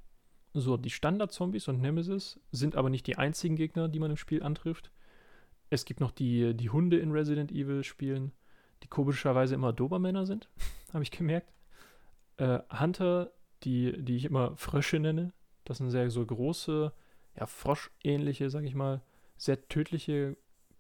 So, 0.54 0.78
die 0.78 0.89
Standard-Zombies 0.89 1.67
und 1.67 1.82
Nemesis 1.82 2.39
sind 2.52 2.76
aber 2.76 2.89
nicht 2.89 3.08
die 3.08 3.17
einzigen 3.17 3.56
Gegner, 3.56 3.89
die 3.89 4.00
man 4.00 4.12
im 4.12 4.17
Spiel 4.17 4.43
antrifft. 4.43 4.91
Es 5.69 5.84
gibt 5.84 6.00
noch 6.00 6.12
die, 6.12 6.54
die 6.54 6.69
Hunde 6.69 6.98
in 6.98 7.12
Resident 7.12 7.52
Evil-Spielen, 7.52 8.32
die 8.84 8.88
komischerweise 8.88 9.56
immer 9.56 9.74
Dobermänner 9.74 10.26
sind, 10.26 10.48
habe 10.93 11.04
ich 11.04 11.12
gemerkt. 11.12 11.52
Äh, 12.38 12.60
Hunter, 12.80 13.32
die, 13.63 14.04
die 14.04 14.17
ich 14.17 14.26
immer 14.26 14.56
Frösche 14.56 15.00
nenne, 15.00 15.34
das 15.63 15.78
sind 15.78 15.89
sehr 15.89 16.10
so 16.10 16.26
große, 16.26 16.93
ja, 17.38 17.45
froschähnliche, 17.45 18.50
sag 18.50 18.63
ich 18.63 18.76
mal, 18.76 19.02
sehr 19.38 19.67
tödliche 19.67 20.38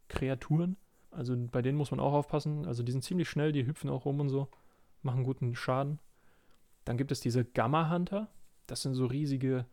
Kreaturen. 0.07 0.77
Also 1.11 1.35
bei 1.35 1.61
denen 1.61 1.77
muss 1.77 1.91
man 1.91 1.99
auch 1.99 2.13
aufpassen. 2.13 2.65
Also 2.65 2.83
die 2.83 2.91
sind 2.91 3.03
ziemlich 3.03 3.29
schnell, 3.29 3.51
die 3.51 3.65
hüpfen 3.65 3.89
auch 3.89 4.05
rum 4.05 4.19
und 4.19 4.29
so, 4.29 4.49
machen 5.01 5.23
guten 5.23 5.55
Schaden. 5.55 5.99
Dann 6.83 6.97
gibt 6.97 7.11
es 7.11 7.19
diese 7.19 7.43
Gamma-Hunter. 7.43 8.29
Das 8.67 8.81
sind 8.81 8.93
so 8.93 9.05
riesige 9.05 9.65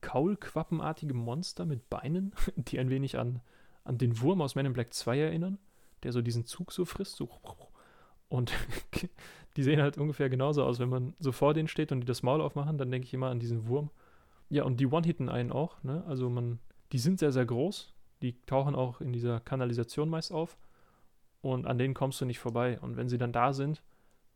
Kaulquappenartige 0.00 1.14
Monster 1.14 1.64
mit 1.64 1.88
Beinen, 1.88 2.34
die 2.56 2.78
ein 2.78 2.90
wenig 2.90 3.18
an, 3.18 3.40
an 3.84 3.98
den 3.98 4.20
Wurm 4.20 4.42
aus 4.42 4.54
Men 4.54 4.66
in 4.66 4.72
Black 4.72 4.92
2 4.92 5.18
erinnern, 5.18 5.58
der 6.02 6.12
so 6.12 6.20
diesen 6.20 6.44
Zug 6.44 6.72
so 6.72 6.84
frisst. 6.84 7.16
So. 7.16 7.30
Und 8.34 8.52
die 9.56 9.62
sehen 9.62 9.80
halt 9.80 9.96
ungefähr 9.96 10.28
genauso 10.28 10.64
aus. 10.64 10.80
Wenn 10.80 10.88
man 10.88 11.14
so 11.20 11.30
vor 11.30 11.54
denen 11.54 11.68
steht 11.68 11.92
und 11.92 12.00
die 12.00 12.06
das 12.06 12.24
Maul 12.24 12.40
aufmachen, 12.40 12.78
dann 12.78 12.90
denke 12.90 13.06
ich 13.06 13.14
immer 13.14 13.28
an 13.28 13.38
diesen 13.38 13.68
Wurm. 13.68 13.90
Ja, 14.48 14.64
und 14.64 14.80
die 14.80 14.86
One-Hitten 14.86 15.28
einen 15.28 15.52
auch, 15.52 15.80
ne? 15.84 16.02
Also 16.08 16.28
man, 16.28 16.58
die 16.90 16.98
sind 16.98 17.20
sehr, 17.20 17.30
sehr 17.30 17.46
groß. 17.46 17.94
Die 18.22 18.34
tauchen 18.46 18.74
auch 18.74 19.00
in 19.00 19.12
dieser 19.12 19.38
Kanalisation 19.38 20.08
meist 20.08 20.32
auf. 20.32 20.58
Und 21.42 21.66
an 21.66 21.78
denen 21.78 21.94
kommst 21.94 22.20
du 22.20 22.24
nicht 22.24 22.40
vorbei. 22.40 22.80
Und 22.80 22.96
wenn 22.96 23.08
sie 23.08 23.18
dann 23.18 23.32
da 23.32 23.52
sind, 23.52 23.84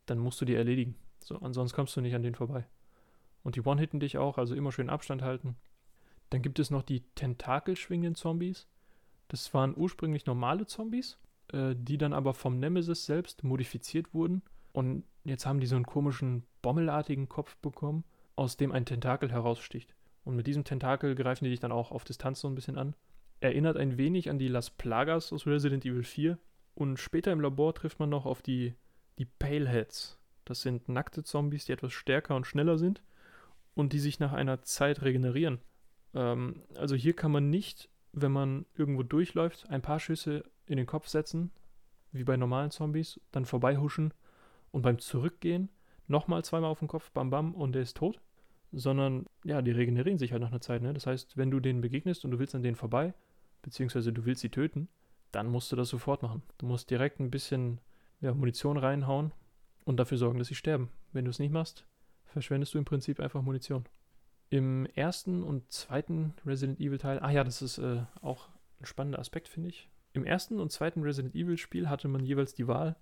dann 0.07 0.19
musst 0.19 0.41
du 0.41 0.45
die 0.45 0.55
erledigen. 0.55 0.95
So, 1.19 1.37
ansonsten 1.39 1.75
kommst 1.75 1.97
du 1.97 2.01
nicht 2.01 2.15
an 2.15 2.23
denen 2.23 2.37
vorbei. 2.37 2.67
Und 3.43 3.57
die 3.57 3.63
One-Hitten 3.63 3.99
dich 3.99 4.17
auch, 4.17 4.39
also 4.39 4.55
immer 4.55 4.71
schön 4.71 4.91
Abstand 4.91 5.23
halten. 5.23 5.57
Dann 6.31 6.43
gibt 6.43 6.61
es 6.61 6.71
noch 6.71 6.83
die 6.83 7.01
tentakelschwingenden 7.17 8.15
Zombies. 8.15 8.69
Das 9.27 9.53
waren 9.55 9.77
ursprünglich 9.77 10.25
normale 10.27 10.67
Zombies, 10.67 11.19
äh, 11.53 11.75
die 11.77 11.99
dann 11.99 12.13
aber 12.13 12.35
vom 12.35 12.59
Nemesis 12.59 13.07
selbst 13.07 13.45
modifiziert 13.45 14.13
wurden. 14.15 14.43
Und 14.73 15.05
jetzt 15.25 15.47
haben 15.47 15.61
die 15.61 15.67
so 15.67 15.77
einen 15.77 15.87
komischen 15.87 16.45
bommelartigen 16.63 17.29
Kopf 17.29 17.57
bekommen, 17.57 18.05
aus 18.37 18.57
dem 18.57 18.73
ein 18.73 18.85
Tentakel 18.85 19.31
heraussticht. 19.33 19.95
Und 20.25 20.37
mit 20.37 20.47
diesem 20.47 20.65
Tentakel 20.65 21.15
greifen 21.15 21.45
die 21.45 21.51
dich 21.51 21.61
dann 21.61 21.73
auch 21.73 21.91
auf 21.91 22.05
Distanz 22.05 22.41
so 22.41 22.49
ein 22.49 22.55
bisschen 22.55 22.77
an. 22.77 22.95
Erinnert 23.41 23.77
ein 23.77 23.97
wenig 23.97 24.31
an 24.31 24.39
die 24.39 24.49
Las 24.49 24.71
Plagas 24.71 25.33
aus 25.33 25.47
Resident 25.47 25.85
Evil 25.85 26.05
4. 26.05 26.39
Und 26.75 26.99
später 26.99 27.33
im 27.33 27.41
Labor 27.41 27.75
trifft 27.75 27.99
man 27.99 28.11
noch 28.11 28.27
auf 28.27 28.43
die, 28.43 28.75
die 29.19 29.25
Paleheads. 29.25 30.19
Das 30.45 30.63
sind 30.63 30.89
nackte 30.89 31.25
Zombies, 31.25 31.65
die 31.65 31.73
etwas 31.73 31.93
stärker 31.93 32.37
und 32.37 32.47
schneller 32.47 32.79
sind 32.79 33.03
und 33.75 33.93
die 33.93 33.99
sich 34.01 34.21
nach 34.21 34.33
einer 34.33 34.63
Zeit 34.63 35.03
regenerieren. 35.03 35.61
Ähm, 36.15 36.63
also 36.75 36.95
hier 36.95 37.15
kann 37.15 37.33
man 37.33 37.51
nicht, 37.51 37.89
wenn 38.13 38.33
man 38.33 38.67
irgendwo 38.75 39.03
durchläuft, 39.03 39.69
ein 39.71 39.83
paar 39.83 40.01
Schüsse 40.01 40.45
in 40.69 40.77
den 40.77 40.87
Kopf 40.87 41.09
setzen, 41.09 41.51
wie 42.13 42.25
bei 42.25 42.37
normalen 42.37 42.71
Zombies, 42.71 43.21
dann 43.33 43.45
vorbeihuschen 43.45 44.15
und 44.71 44.83
beim 44.83 44.99
Zurückgehen 44.99 45.69
nochmal 46.07 46.45
zweimal 46.45 46.71
auf 46.71 46.79
den 46.79 46.89
Kopf, 46.89 47.11
bam 47.11 47.31
bam, 47.31 47.55
und 47.55 47.73
der 47.73 47.83
ist 47.83 47.97
tot. 47.97 48.21
Sondern, 48.71 49.27
ja, 49.45 49.63
die 49.63 49.71
regenerieren 49.71 50.19
sich 50.19 50.33
halt 50.33 50.43
nach 50.43 50.51
einer 50.51 50.61
Zeit. 50.61 50.83
Ne? 50.83 50.93
Das 50.93 51.07
heißt, 51.07 51.39
wenn 51.39 51.51
du 51.51 51.59
denen 51.59 51.81
begegnest 51.81 52.25
und 52.25 52.33
du 52.33 52.39
willst 52.39 52.55
an 52.55 52.63
denen 52.63 52.77
vorbei, 52.77 53.15
beziehungsweise 53.63 54.13
du 54.13 54.27
willst 54.27 54.43
sie 54.43 54.51
töten, 54.51 54.89
dann 55.33 55.47
musst 55.47 55.73
du 55.73 55.77
das 55.77 55.89
sofort 55.89 56.23
machen. 56.23 56.43
Du 56.59 56.67
musst 56.67 56.91
direkt 56.91 57.19
ein 57.19 57.31
bisschen 57.31 57.81
ja, 58.21 58.35
Munition 58.35 58.77
reinhauen 58.77 59.33
und 59.85 59.97
dafür 59.97 60.19
sorgen, 60.19 60.39
dass 60.39 60.49
sie 60.49 60.55
sterben. 60.55 60.91
Wenn 61.13 61.25
du 61.25 61.31
es 61.31 61.39
nicht 61.39 61.53
machst, 61.53 61.87
verschwendest 62.27 62.75
du 62.75 62.79
im 62.79 62.85
Prinzip 62.85 63.21
einfach 63.21 63.41
Munition. 63.41 63.85
Im 64.51 64.87
ersten 64.95 65.43
und 65.43 65.71
zweiten 65.71 66.35
Resident 66.45 66.81
Evil 66.81 66.99
Teil, 66.99 67.21
ah 67.21 67.31
ja, 67.31 67.45
das 67.45 67.63
ist 67.63 67.79
äh, 67.79 68.03
auch 68.21 68.49
ein 68.81 68.87
spannender 68.87 69.19
Aspekt, 69.19 69.49
finde 69.49 69.71
ich. 69.71 69.89
Im 70.19 70.25
ersten 70.25 70.59
und 70.59 70.73
zweiten 70.73 71.03
Resident 71.03 71.37
Evil 71.37 71.57
Spiel 71.57 71.89
hatte 71.89 72.09
man 72.09 72.25
jeweils 72.25 72.53
die 72.53 72.67
Wahl, 72.67 72.97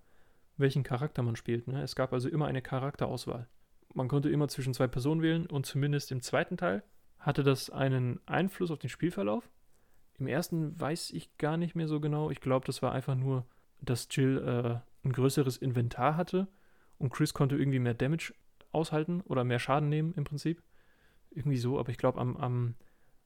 welchen 0.59 0.83
Charakter 0.83 1.23
man 1.23 1.35
spielt. 1.35 1.67
Ne? 1.67 1.81
Es 1.81 1.97
gab 1.97 2.13
also 2.13 2.29
immer 2.29 2.45
eine 2.45 2.61
Charakterauswahl. 2.61 3.49
Man 3.95 4.09
konnte 4.09 4.29
immer 4.29 4.49
zwischen 4.49 4.75
zwei 4.75 4.87
Personen 4.87 5.23
wählen 5.23 5.47
und 5.47 5.65
zumindest 5.65 6.13
im 6.13 6.21
zweiten 6.21 6.59
Teil 6.59 6.83
hatte 7.19 7.43
das 7.43 7.71
einen 7.71 8.21
Einfluss 8.27 8.71
auf 8.71 8.81
den 8.81 8.91
Spielverlauf. 8.91 9.49
Im 10.19 10.27
ersten 10.27 10.79
weiß 10.79 11.13
ich 11.13 11.39
gar 11.39 11.57
nicht 11.57 11.75
mehr 11.75 11.89
so 11.89 12.01
genau. 12.01 12.31
Ich 12.31 12.43
glaube, 12.43 12.67
das 12.67 12.83
war 12.83 12.93
einfach 12.93 13.15
nur, 13.15 13.47
dass 13.81 14.09
Jill 14.11 14.37
äh, 14.37 15.07
ein 15.07 15.13
größeres 15.13 15.57
Inventar 15.57 16.19
hatte 16.19 16.49
und 16.99 17.09
Chris 17.09 17.33
konnte 17.33 17.57
irgendwie 17.57 17.79
mehr 17.79 17.95
Damage 17.95 18.35
aushalten 18.73 19.23
oder 19.23 19.43
mehr 19.43 19.59
Schaden 19.59 19.89
nehmen 19.89 20.13
im 20.17 20.25
Prinzip. 20.25 20.63
Irgendwie 21.31 21.57
so, 21.57 21.79
aber 21.79 21.89
ich 21.89 21.97
glaube, 21.97 22.21
am, 22.21 22.37
am, 22.37 22.75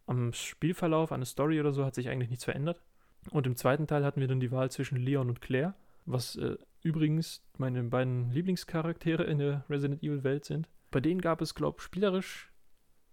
am 0.06 0.32
Spielverlauf, 0.32 1.10
an 1.10 1.22
der 1.22 1.26
Story 1.26 1.58
oder 1.58 1.72
so 1.72 1.84
hat 1.84 1.96
sich 1.96 2.08
eigentlich 2.08 2.30
nichts 2.30 2.44
verändert. 2.44 2.80
Und 3.30 3.46
im 3.46 3.56
zweiten 3.56 3.86
Teil 3.86 4.04
hatten 4.04 4.20
wir 4.20 4.28
dann 4.28 4.40
die 4.40 4.50
Wahl 4.50 4.70
zwischen 4.70 4.96
Leon 4.96 5.28
und 5.28 5.40
Claire, 5.40 5.74
was 6.06 6.36
äh, 6.36 6.56
übrigens 6.82 7.42
meine 7.58 7.82
beiden 7.82 8.30
Lieblingscharaktere 8.30 9.24
in 9.24 9.38
der 9.38 9.64
Resident 9.68 10.02
Evil 10.02 10.24
Welt 10.24 10.44
sind. 10.44 10.68
Bei 10.90 11.00
denen 11.00 11.20
gab 11.20 11.40
es, 11.40 11.54
glaube 11.54 11.76
ich, 11.78 11.84
spielerisch 11.84 12.50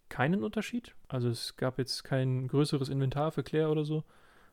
keinen 0.10 0.44
Unterschied. 0.44 0.96
Also 1.08 1.30
es 1.30 1.58
gab 1.58 1.78
jetzt 1.78 2.04
kein 2.04 2.48
größeres 2.48 2.90
Inventar 2.90 3.32
für 3.32 3.44
Claire 3.44 3.70
oder 3.70 3.84
so. 3.84 4.04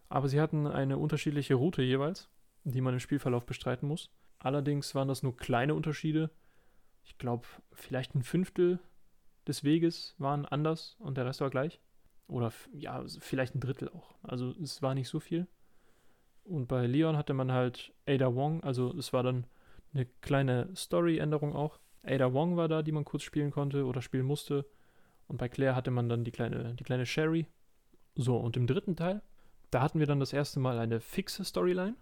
Aber 0.08 0.28
sie 0.28 0.40
hatten 0.40 0.66
eine 0.66 0.98
unterschiedliche 0.98 1.54
Route 1.54 1.82
jeweils, 1.82 2.28
die 2.64 2.80
man 2.80 2.94
im 2.94 3.00
Spielverlauf 3.00 3.46
bestreiten 3.46 3.88
muss. 3.88 4.10
Allerdings 4.38 4.94
waren 4.94 5.08
das 5.08 5.22
nur 5.22 5.36
kleine 5.36 5.74
Unterschiede. 5.74 6.30
Ich 7.04 7.16
glaube, 7.18 7.46
vielleicht 7.72 8.14
ein 8.14 8.22
Fünftel 8.22 8.78
des 9.46 9.64
Weges 9.64 10.14
waren 10.18 10.44
anders 10.44 10.96
und 10.98 11.16
der 11.16 11.26
Rest 11.26 11.40
war 11.40 11.50
gleich. 11.50 11.80
Oder 12.26 12.52
ja, 12.72 13.04
vielleicht 13.18 13.54
ein 13.54 13.60
Drittel 13.60 13.88
auch. 13.90 14.14
Also 14.22 14.54
es 14.62 14.82
war 14.82 14.94
nicht 14.94 15.08
so 15.08 15.20
viel. 15.20 15.46
Und 16.44 16.66
bei 16.66 16.86
Leon 16.86 17.16
hatte 17.16 17.34
man 17.34 17.52
halt 17.52 17.92
Ada 18.06 18.34
Wong, 18.34 18.62
also 18.62 18.94
es 18.96 19.12
war 19.12 19.22
dann 19.22 19.46
eine 19.92 20.06
kleine 20.20 20.68
Story-Änderung 20.74 21.54
auch. 21.54 21.78
Ada 22.02 22.32
Wong 22.32 22.56
war 22.56 22.68
da, 22.68 22.82
die 22.82 22.92
man 22.92 23.04
kurz 23.04 23.22
spielen 23.22 23.50
konnte 23.50 23.86
oder 23.86 24.02
spielen 24.02 24.26
musste. 24.26 24.66
Und 25.26 25.38
bei 25.38 25.48
Claire 25.48 25.74
hatte 25.74 25.90
man 25.90 26.08
dann 26.08 26.24
die 26.24 26.32
kleine, 26.32 26.74
die 26.74 26.84
kleine 26.84 27.06
Sherry. 27.06 27.46
So, 28.14 28.36
und 28.36 28.56
im 28.56 28.66
dritten 28.66 28.96
Teil, 28.96 29.22
da 29.70 29.80
hatten 29.80 29.98
wir 29.98 30.06
dann 30.06 30.20
das 30.20 30.32
erste 30.32 30.60
Mal 30.60 30.78
eine 30.78 31.00
fixe 31.00 31.44
Storyline. 31.44 31.96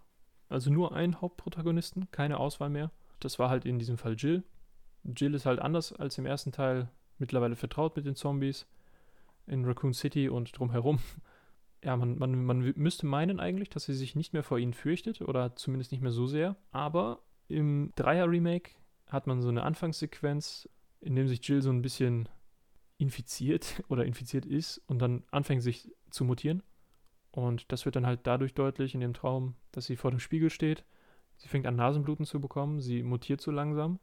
Also 0.49 0.71
nur 0.71 0.93
einen 0.93 1.21
Hauptprotagonisten, 1.21 2.11
keine 2.11 2.37
Auswahl 2.37 2.69
mehr. 2.69 2.91
Das 3.19 3.39
war 3.39 3.49
halt 3.49 3.65
in 3.65 3.79
diesem 3.79 3.97
Fall 3.97 4.15
Jill. 4.15 4.43
Jill 5.03 5.33
ist 5.33 5.45
halt 5.45 5.59
anders 5.59 5.93
als 5.93 6.17
im 6.17 6.25
ersten 6.25 6.51
Teil 6.51 6.89
mittlerweile 7.17 7.55
vertraut 7.55 7.95
mit 7.95 8.05
den 8.05 8.15
Zombies 8.15 8.67
in 9.47 9.65
Raccoon 9.65 9.93
City 9.93 10.29
und 10.29 10.57
drumherum. 10.57 10.99
Ja, 11.85 11.97
man, 11.97 12.17
man, 12.17 12.45
man 12.45 12.59
müsste 12.77 13.05
meinen 13.05 13.41
eigentlich, 13.41 13.67
dass 13.67 13.83
sie 13.83 13.93
sich 13.93 14.15
nicht 14.15 14.31
mehr 14.31 14.43
vor 14.43 14.57
ihnen 14.57 14.73
fürchtet 14.73 15.21
oder 15.21 15.53
zumindest 15.57 15.91
nicht 15.91 15.99
mehr 15.99 16.13
so 16.13 16.27
sehr. 16.27 16.55
Aber 16.71 17.19
im 17.49 17.91
Dreier-Remake 17.97 18.71
hat 19.07 19.27
man 19.27 19.41
so 19.41 19.49
eine 19.49 19.63
Anfangssequenz, 19.63 20.69
in 21.01 21.13
dem 21.17 21.27
sich 21.27 21.45
Jill 21.45 21.61
so 21.61 21.71
ein 21.71 21.81
bisschen 21.81 22.29
infiziert 22.97 23.83
oder 23.89 24.05
infiziert 24.05 24.45
ist 24.45 24.81
und 24.87 24.99
dann 24.99 25.23
anfängt 25.31 25.61
sich 25.61 25.91
zu 26.09 26.23
mutieren. 26.23 26.63
Und 27.31 27.71
das 27.71 27.85
wird 27.85 27.95
dann 27.95 28.05
halt 28.05 28.21
dadurch 28.23 28.53
deutlich 28.53 28.93
in 28.93 29.01
dem 29.01 29.13
Traum, 29.13 29.55
dass 29.71 29.85
sie 29.85 29.95
vor 29.95 30.11
dem 30.11 30.19
Spiegel 30.19 30.49
steht. 30.49 30.85
Sie 31.37 31.47
fängt 31.47 31.65
an 31.65 31.75
Nasenbluten 31.75 32.25
zu 32.25 32.39
bekommen, 32.39 32.79
sie 32.79 33.03
mutiert 33.03 33.41
so 33.41 33.51
langsam 33.51 33.99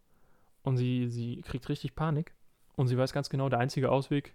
und 0.62 0.76
sie, 0.76 1.08
sie 1.08 1.40
kriegt 1.42 1.68
richtig 1.68 1.94
Panik. 1.94 2.34
Und 2.76 2.88
sie 2.88 2.98
weiß 2.98 3.12
ganz 3.12 3.30
genau, 3.30 3.48
der 3.48 3.60
einzige 3.60 3.90
Ausweg 3.90 4.34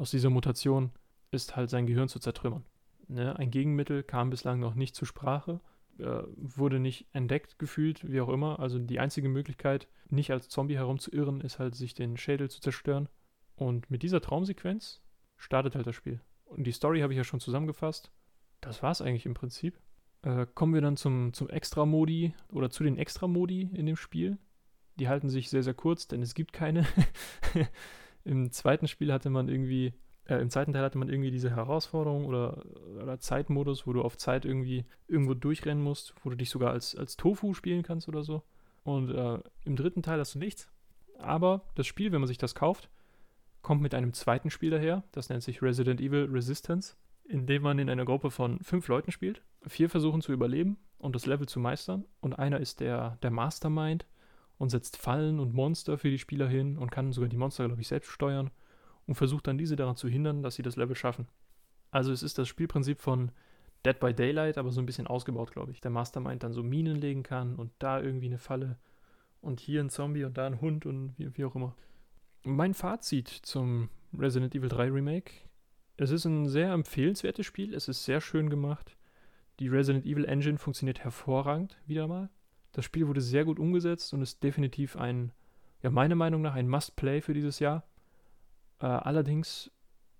aus 0.00 0.10
dieser 0.10 0.30
Mutation 0.30 0.92
ist 1.30 1.56
halt 1.56 1.68
sein 1.68 1.86
Gehirn 1.86 2.08
zu 2.08 2.18
zertrümmern. 2.18 2.64
Ne? 3.08 3.38
Ein 3.38 3.50
Gegenmittel 3.50 4.02
kam 4.02 4.30
bislang 4.30 4.58
noch 4.58 4.74
nicht 4.74 4.96
zur 4.96 5.06
Sprache, 5.06 5.60
äh, 5.98 6.22
wurde 6.36 6.80
nicht 6.80 7.06
entdeckt 7.12 7.58
gefühlt, 7.58 8.10
wie 8.10 8.22
auch 8.22 8.30
immer. 8.30 8.60
Also 8.60 8.78
die 8.78 8.98
einzige 8.98 9.28
Möglichkeit, 9.28 9.88
nicht 10.08 10.30
als 10.30 10.48
Zombie 10.48 10.76
herumzuirren, 10.76 11.42
ist 11.42 11.58
halt, 11.58 11.74
sich 11.74 11.92
den 11.92 12.16
Schädel 12.16 12.48
zu 12.48 12.62
zerstören. 12.62 13.10
Und 13.56 13.90
mit 13.90 14.02
dieser 14.02 14.22
Traumsequenz 14.22 15.02
startet 15.36 15.74
halt 15.74 15.86
das 15.86 15.96
Spiel. 15.96 16.20
Und 16.46 16.66
die 16.66 16.72
Story 16.72 17.00
habe 17.00 17.12
ich 17.12 17.18
ja 17.18 17.24
schon 17.24 17.40
zusammengefasst. 17.40 18.10
Das 18.62 18.82
war 18.82 18.92
es 18.92 19.02
eigentlich 19.02 19.26
im 19.26 19.34
Prinzip. 19.34 19.78
Äh, 20.22 20.46
kommen 20.54 20.72
wir 20.72 20.80
dann 20.80 20.96
zum, 20.96 21.34
zum 21.34 21.50
Extra-Modi 21.50 22.32
oder 22.48 22.70
zu 22.70 22.84
den 22.84 22.96
Extra-Modi 22.96 23.68
in 23.74 23.84
dem 23.84 23.96
Spiel. 23.96 24.38
Die 24.98 25.08
halten 25.08 25.28
sich 25.28 25.50
sehr, 25.50 25.62
sehr 25.62 25.74
kurz, 25.74 26.08
denn 26.08 26.22
es 26.22 26.34
gibt 26.34 26.54
keine. 26.54 26.86
Im 28.24 28.50
zweiten 28.52 28.88
Spiel 28.88 29.12
hatte 29.12 29.30
man 29.30 29.48
irgendwie 29.48 29.92
Äh, 30.26 30.40
Im 30.40 30.50
zweiten 30.50 30.72
Teil 30.72 30.84
hatte 30.84 30.98
man 30.98 31.08
irgendwie 31.08 31.30
diese 31.30 31.50
Herausforderung 31.50 32.26
oder, 32.26 32.62
oder 33.02 33.18
Zeitmodus, 33.18 33.86
wo 33.86 33.92
du 33.92 34.02
auf 34.02 34.16
Zeit 34.16 34.44
irgendwie 34.44 34.84
irgendwo 35.08 35.34
durchrennen 35.34 35.82
musst, 35.82 36.14
wo 36.22 36.30
du 36.30 36.36
dich 36.36 36.50
sogar 36.50 36.72
als, 36.72 36.94
als 36.94 37.16
Tofu 37.16 37.54
spielen 37.54 37.82
kannst 37.82 38.08
oder 38.08 38.22
so. 38.22 38.42
Und 38.84 39.10
äh, 39.10 39.38
im 39.64 39.76
dritten 39.76 40.02
Teil 40.02 40.20
hast 40.20 40.34
du 40.34 40.38
nichts. 40.38 40.70
Aber 41.18 41.62
das 41.74 41.86
Spiel, 41.86 42.12
wenn 42.12 42.20
man 42.20 42.28
sich 42.28 42.38
das 42.38 42.54
kauft, 42.54 42.88
kommt 43.62 43.82
mit 43.82 43.94
einem 43.94 44.12
zweiten 44.12 44.50
Spiel 44.50 44.70
daher. 44.70 45.02
Das 45.12 45.28
nennt 45.28 45.42
sich 45.42 45.62
Resident 45.62 46.00
Evil 46.00 46.28
Resistance, 46.30 46.96
in 47.24 47.46
dem 47.46 47.62
man 47.62 47.78
in 47.78 47.90
einer 47.90 48.04
Gruppe 48.04 48.30
von 48.30 48.58
fünf 48.60 48.88
Leuten 48.88 49.10
spielt. 49.10 49.42
Vier 49.66 49.90
versuchen 49.90 50.22
zu 50.22 50.32
überleben 50.32 50.78
und 50.98 51.14
das 51.14 51.26
Level 51.26 51.46
zu 51.46 51.60
meistern. 51.60 52.04
Und 52.20 52.38
einer 52.38 52.60
ist 52.60 52.80
der, 52.80 53.18
der 53.22 53.30
Mastermind 53.30 54.06
und 54.60 54.68
setzt 54.68 54.98
Fallen 54.98 55.40
und 55.40 55.54
Monster 55.54 55.96
für 55.96 56.10
die 56.10 56.18
Spieler 56.18 56.46
hin 56.46 56.76
und 56.76 56.90
kann 56.90 57.12
sogar 57.12 57.30
die 57.30 57.38
Monster, 57.38 57.66
glaube 57.66 57.80
ich, 57.80 57.88
selbst 57.88 58.10
steuern 58.10 58.50
und 59.06 59.14
versucht 59.14 59.46
dann 59.46 59.56
diese 59.56 59.74
daran 59.74 59.96
zu 59.96 60.06
hindern, 60.06 60.42
dass 60.42 60.54
sie 60.54 60.62
das 60.62 60.76
Level 60.76 60.94
schaffen. 60.94 61.28
Also 61.90 62.12
es 62.12 62.22
ist 62.22 62.36
das 62.36 62.46
Spielprinzip 62.46 63.00
von 63.00 63.32
Dead 63.86 63.98
by 63.98 64.12
Daylight, 64.12 64.58
aber 64.58 64.70
so 64.70 64.82
ein 64.82 64.84
bisschen 64.84 65.06
ausgebaut, 65.06 65.50
glaube 65.50 65.72
ich. 65.72 65.80
Der 65.80 65.90
Mastermind 65.90 66.42
dann 66.42 66.52
so 66.52 66.62
Minen 66.62 66.96
legen 66.96 67.22
kann 67.22 67.56
und 67.56 67.72
da 67.78 68.02
irgendwie 68.02 68.26
eine 68.26 68.36
Falle 68.36 68.76
und 69.40 69.60
hier 69.60 69.80
ein 69.80 69.88
Zombie 69.88 70.24
und 70.24 70.36
da 70.36 70.46
ein 70.46 70.60
Hund 70.60 70.84
und 70.84 71.14
wie, 71.16 71.34
wie 71.38 71.46
auch 71.46 71.56
immer. 71.56 71.74
Mein 72.42 72.74
Fazit 72.74 73.28
zum 73.28 73.88
Resident 74.12 74.54
Evil 74.54 74.68
3 74.68 74.90
Remake. 74.90 75.32
Es 75.96 76.10
ist 76.10 76.26
ein 76.26 76.50
sehr 76.50 76.70
empfehlenswertes 76.74 77.46
Spiel. 77.46 77.72
Es 77.72 77.88
ist 77.88 78.04
sehr 78.04 78.20
schön 78.20 78.50
gemacht. 78.50 78.94
Die 79.58 79.68
Resident 79.68 80.04
Evil 80.04 80.26
Engine 80.26 80.58
funktioniert 80.58 81.00
hervorragend, 81.00 81.78
wieder 81.86 82.06
mal. 82.06 82.28
Das 82.72 82.84
Spiel 82.84 83.08
wurde 83.08 83.20
sehr 83.20 83.44
gut 83.44 83.58
umgesetzt 83.58 84.14
und 84.14 84.22
ist 84.22 84.42
definitiv 84.42 84.96
ein, 84.96 85.32
ja, 85.82 85.90
meiner 85.90 86.14
Meinung 86.14 86.42
nach 86.42 86.54
ein 86.54 86.68
Must-Play 86.68 87.20
für 87.20 87.34
dieses 87.34 87.58
Jahr. 87.58 87.84
Äh, 88.80 88.86
allerdings, 88.86 89.70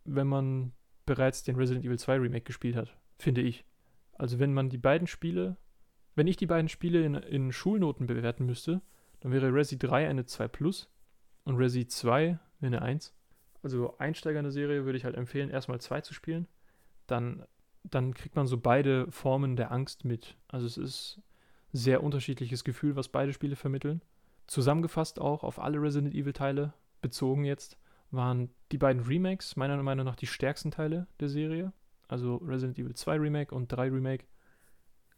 wenn 0.05 0.27
man 0.27 0.73
bereits 1.07 1.43
den 1.43 1.57
Resident 1.57 1.85
Evil 1.85 1.99
2 1.99 2.17
Remake 2.17 2.45
gespielt 2.45 2.77
hat, 2.77 2.97
finde 3.19 3.41
ich. 3.41 3.65
Also 4.15 4.39
wenn 4.39 4.53
man 4.53 4.69
die 4.69 4.79
beiden 4.79 5.07
Spiele, 5.07 5.57
wenn 6.15 6.27
ich 6.27 6.37
die 6.37 6.47
beiden 6.47 6.69
Spiele 6.69 7.05
in, 7.05 7.15
in 7.15 7.53
Schulnoten 7.53 8.07
bewerten 8.07 8.47
müsste, 8.47 8.83
dann 9.21 9.33
wäre 9.33 9.53
Resi 9.53 9.79
3 9.79 10.09
eine 10.09 10.27
2 10.27 10.49
Plus 10.49 10.91
und 11.45 11.57
Resi 11.57 11.87
2 11.87 12.39
eine 12.61 12.83
1. 12.83 13.15
Also 13.63 13.97
Einsteiger 13.99 14.39
in 14.41 14.45
der 14.45 14.53
Serie 14.53 14.85
würde 14.85 14.99
ich 14.99 15.05
halt 15.05 15.17
empfehlen, 15.17 15.51
erstmal 15.51 15.81
2 15.81 16.01
zu 16.01 16.15
spielen. 16.15 16.49
Dann, 17.07 17.45
dann 17.85 18.15
kriegt 18.15 18.37
man 18.37 18.47
so 18.47 18.59
beide 18.59 19.11
Formen 19.11 19.57
der 19.57 19.73
Angst 19.73 20.05
mit. 20.05 20.37
Also 20.49 20.67
es 20.67 20.77
ist 20.79 21.23
sehr 21.73 22.03
unterschiedliches 22.03 22.65
Gefühl, 22.65 22.97
was 22.97 23.09
beide 23.09 23.33
Spiele 23.33 23.57
vermitteln. 23.57 24.03
Zusammengefasst 24.47 25.21
auch 25.21 25.45
auf 25.45 25.61
alle 25.61 25.81
Resident 25.81 26.15
Evil 26.15 26.33
Teile 26.33 26.73
bezogen 27.01 27.45
jetzt 27.45 27.79
waren 28.11 28.51
die 28.73 28.79
beiden 28.79 29.03
Remakes 29.03 29.57
meiner 29.57 29.81
Meinung 29.83 30.05
nach 30.05 30.17
die 30.17 30.27
stärksten 30.27 30.71
Teile 30.71 31.07
der 31.21 31.29
Serie. 31.29 31.73
Also 32.09 32.37
Resident 32.37 32.79
Evil 32.79 32.95
2 32.95 33.17
Remake 33.17 33.55
und 33.55 33.69
3 33.69 33.89
Remake. 33.89 34.25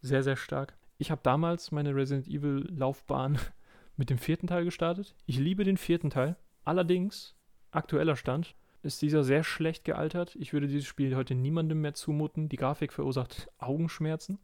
Sehr, 0.03 0.23
sehr 0.23 0.37
stark. 0.37 0.77
Ich 0.99 1.11
habe 1.11 1.23
damals 1.23 1.73
meine 1.73 1.95
Resident 1.95 2.29
Evil 2.29 2.67
Laufbahn 2.71 3.39
mit 3.97 4.11
dem 4.11 4.19
vierten 4.19 4.47
Teil 4.47 4.65
gestartet. 4.65 5.15
Ich 5.27 5.39
liebe 5.39 5.65
den 5.65 5.79
vierten 5.79 6.11
Teil. 6.11 6.37
Allerdings, 6.65 7.35
aktueller 7.71 8.17
Stand, 8.17 8.55
ist 8.83 9.01
dieser 9.01 9.25
sehr 9.25 9.45
schlecht 9.45 9.85
gealtert. 9.85 10.37
Ich 10.37 10.53
würde 10.53 10.67
dieses 10.67 10.87
Spiel 10.87 11.17
heute 11.17 11.35
niemandem 11.35 11.81
mehr 11.81 11.95
zumuten. 11.95 12.49
Die 12.49 12.57
Grafik 12.57 12.93
verursacht 12.93 13.49
Augenschmerzen. 13.59 14.39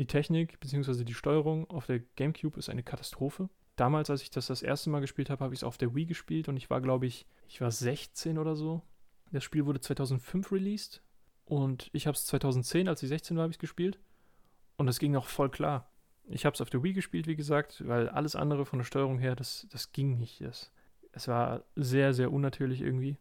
Die 0.00 0.06
Technik 0.06 0.58
bzw. 0.58 1.04
die 1.04 1.14
Steuerung 1.14 1.70
auf 1.70 1.86
der 1.86 2.00
GameCube 2.00 2.58
ist 2.58 2.68
eine 2.70 2.82
Katastrophe 2.82 3.48
damals, 3.80 4.10
als 4.10 4.22
ich 4.22 4.30
das 4.30 4.46
das 4.46 4.62
erste 4.62 4.90
Mal 4.90 5.00
gespielt 5.00 5.30
habe, 5.30 5.42
habe 5.42 5.54
ich 5.54 5.60
es 5.60 5.64
auf 5.64 5.78
der 5.78 5.94
Wii 5.94 6.04
gespielt 6.04 6.48
und 6.48 6.56
ich 6.56 6.68
war, 6.68 6.80
glaube 6.80 7.06
ich, 7.06 7.26
ich 7.48 7.60
war 7.60 7.70
16 7.70 8.38
oder 8.38 8.54
so. 8.54 8.82
Das 9.32 9.42
Spiel 9.42 9.64
wurde 9.64 9.80
2005 9.80 10.52
released 10.52 11.02
und 11.46 11.88
ich 11.92 12.06
habe 12.06 12.14
es 12.14 12.26
2010, 12.26 12.88
als 12.88 13.02
ich 13.02 13.08
16 13.08 13.36
war, 13.36 13.44
habe 13.44 13.50
ich 13.50 13.56
es 13.56 13.60
gespielt 13.60 13.98
und 14.76 14.88
es 14.88 14.98
ging 14.98 15.16
auch 15.16 15.26
voll 15.26 15.50
klar. 15.50 15.90
Ich 16.24 16.44
habe 16.44 16.54
es 16.54 16.60
auf 16.60 16.70
der 16.70 16.82
Wii 16.82 16.92
gespielt, 16.92 17.26
wie 17.26 17.36
gesagt, 17.36 17.86
weil 17.88 18.08
alles 18.08 18.36
andere 18.36 18.66
von 18.66 18.78
der 18.78 18.86
Steuerung 18.86 19.18
her, 19.18 19.34
das, 19.34 19.66
das 19.70 19.92
ging 19.92 20.18
nicht. 20.18 20.42
Das, 20.42 20.70
es 21.12 21.26
war 21.26 21.64
sehr, 21.74 22.12
sehr 22.12 22.32
unnatürlich 22.32 22.82
irgendwie. 22.82 23.16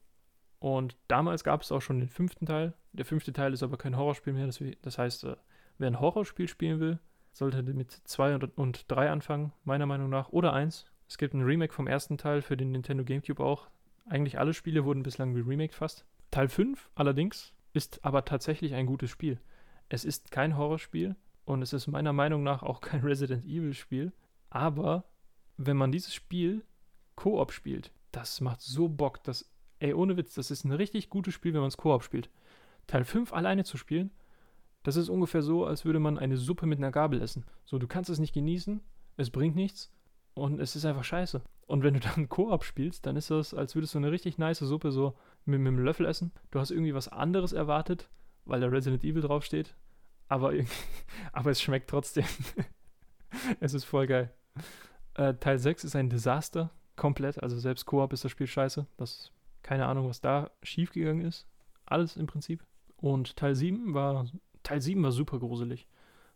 Und 0.60 0.98
damals 1.08 1.44
gab 1.44 1.62
es 1.62 1.72
auch 1.72 1.82
schon 1.82 2.00
den 2.00 2.10
fünften 2.10 2.46
Teil. 2.46 2.74
Der 2.92 3.06
fünfte 3.06 3.32
Teil 3.32 3.54
ist 3.54 3.64
aber 3.64 3.78
kein 3.78 3.96
Horrorspiel 3.96 4.34
mehr. 4.34 4.50
Das, 4.82 4.98
heißt, 4.98 5.24
äh, 5.24 5.38
wer 5.80 5.88
ein 5.88 6.00
Horrorspiel 6.00 6.48
spielen 6.48 6.80
will, 6.80 7.00
sollte 7.34 7.64
mit 7.64 7.92
2 7.92 8.36
und 8.56 8.86
3 8.88 9.10
anfangen, 9.10 9.54
meiner 9.64 9.86
Meinung 9.86 10.10
nach. 10.10 10.30
Oder 10.30 10.54
1. 10.54 10.86
Es 11.08 11.18
gibt 11.18 11.34
ein 11.34 11.44
Remake 11.44 11.74
vom 11.74 11.88
ersten 11.88 12.18
Teil 12.18 12.42
für 12.42 12.58
den 12.58 12.72
Nintendo 12.72 13.04
GameCube 13.04 13.44
auch. 13.44 13.68
Eigentlich 14.06 14.38
alle 14.38 14.54
Spiele 14.54 14.86
wurden 14.86 15.04
bislang 15.04 15.34
geremaked 15.34 15.74
fast. 15.74 16.06
Teil 16.32 16.50
5 16.50 16.92
allerdings 16.96 17.54
ist 17.74 18.04
aber 18.04 18.26
tatsächlich 18.26 18.74
ein 18.74 18.86
gutes 18.86 19.10
Spiel. 19.10 19.40
Es 19.88 20.06
ist 20.06 20.32
kein 20.32 20.58
Horrorspiel 20.58 21.16
und 21.46 21.62
es 21.62 21.74
ist 21.74 21.88
meiner 21.88 22.14
Meinung 22.14 22.44
nach 22.44 22.62
auch 22.62 22.82
kein 22.82 23.02
Resident 23.02 23.46
Evil 23.46 23.74
Spiel. 23.74 24.12
Aber 24.50 25.06
wenn 25.58 25.78
man 25.78 25.92
dieses 25.92 26.14
Spiel 26.14 26.64
Koop 27.16 27.52
spielt, 27.52 27.92
das 28.12 28.42
macht 28.42 28.62
so 28.62 28.88
Bock. 28.88 29.24
Das, 29.24 29.50
ey, 29.80 29.94
ohne 29.94 30.18
Witz, 30.18 30.36
das 30.36 30.52
ist 30.52 30.64
ein 30.64 30.72
richtig 30.72 31.10
gutes 31.10 31.34
Spiel, 31.34 31.54
wenn 31.54 31.62
man 31.62 31.70
es 31.70 31.78
Koop 31.78 32.04
spielt. 32.04 32.30
Teil 32.88 33.04
5 33.04 33.34
alleine 33.34 33.64
zu 33.64 33.78
spielen, 33.78 34.12
das 34.84 34.96
ist 34.96 35.10
ungefähr 35.10 35.42
so, 35.42 35.66
als 35.66 35.86
würde 35.86 36.00
man 36.00 36.18
eine 36.18 36.38
Suppe 36.38 36.66
mit 36.66 36.80
einer 36.80 36.92
Gabel 36.92 37.22
essen. 37.22 37.46
So, 37.66 37.78
du 37.80 37.88
kannst 37.88 38.10
es 38.10 38.20
nicht 38.20 38.34
genießen, 38.34 38.82
es 39.18 39.30
bringt 39.30 39.56
nichts 39.56 39.92
und 40.34 40.60
es 40.60 40.76
ist 40.76 40.86
einfach 40.86 41.04
scheiße. 41.04 41.42
Und 41.68 41.84
wenn 41.84 41.94
du 41.94 42.00
dann 42.16 42.30
Koop 42.30 42.64
spielst, 42.64 43.06
dann 43.06 43.16
ist 43.16 43.30
das, 43.32 43.54
als 43.54 43.76
würdest 43.76 43.94
du 43.94 44.00
eine 44.00 44.12
richtig 44.12 44.38
nice 44.38 44.60
Suppe 44.60 44.92
so 44.92 45.16
mit, 45.46 45.60
mit 45.60 45.68
einem 45.68 45.84
Löffel 45.84 46.06
essen. 46.06 46.32
Du 46.52 46.60
hast 46.60 46.72
irgendwie 46.72 46.94
was 46.94 47.08
anderes 47.08 47.54
erwartet, 47.54 48.10
weil 48.46 48.62
da 48.62 48.68
Resident 48.68 49.04
Evil 49.04 49.22
draufsteht, 49.22 49.76
aber, 50.28 50.54
aber 51.34 51.52
es 51.52 51.62
schmeckt 51.62 51.90
trotzdem. 51.90 52.26
es 53.60 53.74
ist 53.74 53.86
voll 53.86 54.08
geil. 54.08 54.34
Äh, 55.16 55.34
Teil 55.36 55.60
6 55.60 55.84
ist 55.84 55.96
ein 55.96 56.10
Desaster, 56.10 56.72
komplett. 56.96 57.42
Also 57.44 57.58
selbst 57.60 57.86
Koop 57.86 58.14
ist 58.14 58.24
das 58.24 58.32
Spiel 58.32 58.48
scheiße. 58.48 58.86
Das, 58.98 59.32
keine 59.64 59.88
Ahnung, 59.88 60.08
was 60.08 60.22
da 60.22 60.52
schiefgegangen 60.64 61.26
ist. 61.26 61.48
Alles 61.86 62.16
im 62.16 62.28
Prinzip. 62.28 62.64
Und 62.98 63.36
Teil 63.36 63.56
7 63.56 63.94
war 63.94 64.28
Teil 64.70 64.82
7 64.82 65.02
war 65.02 65.12
super 65.12 65.40
gruselig. 65.40 65.88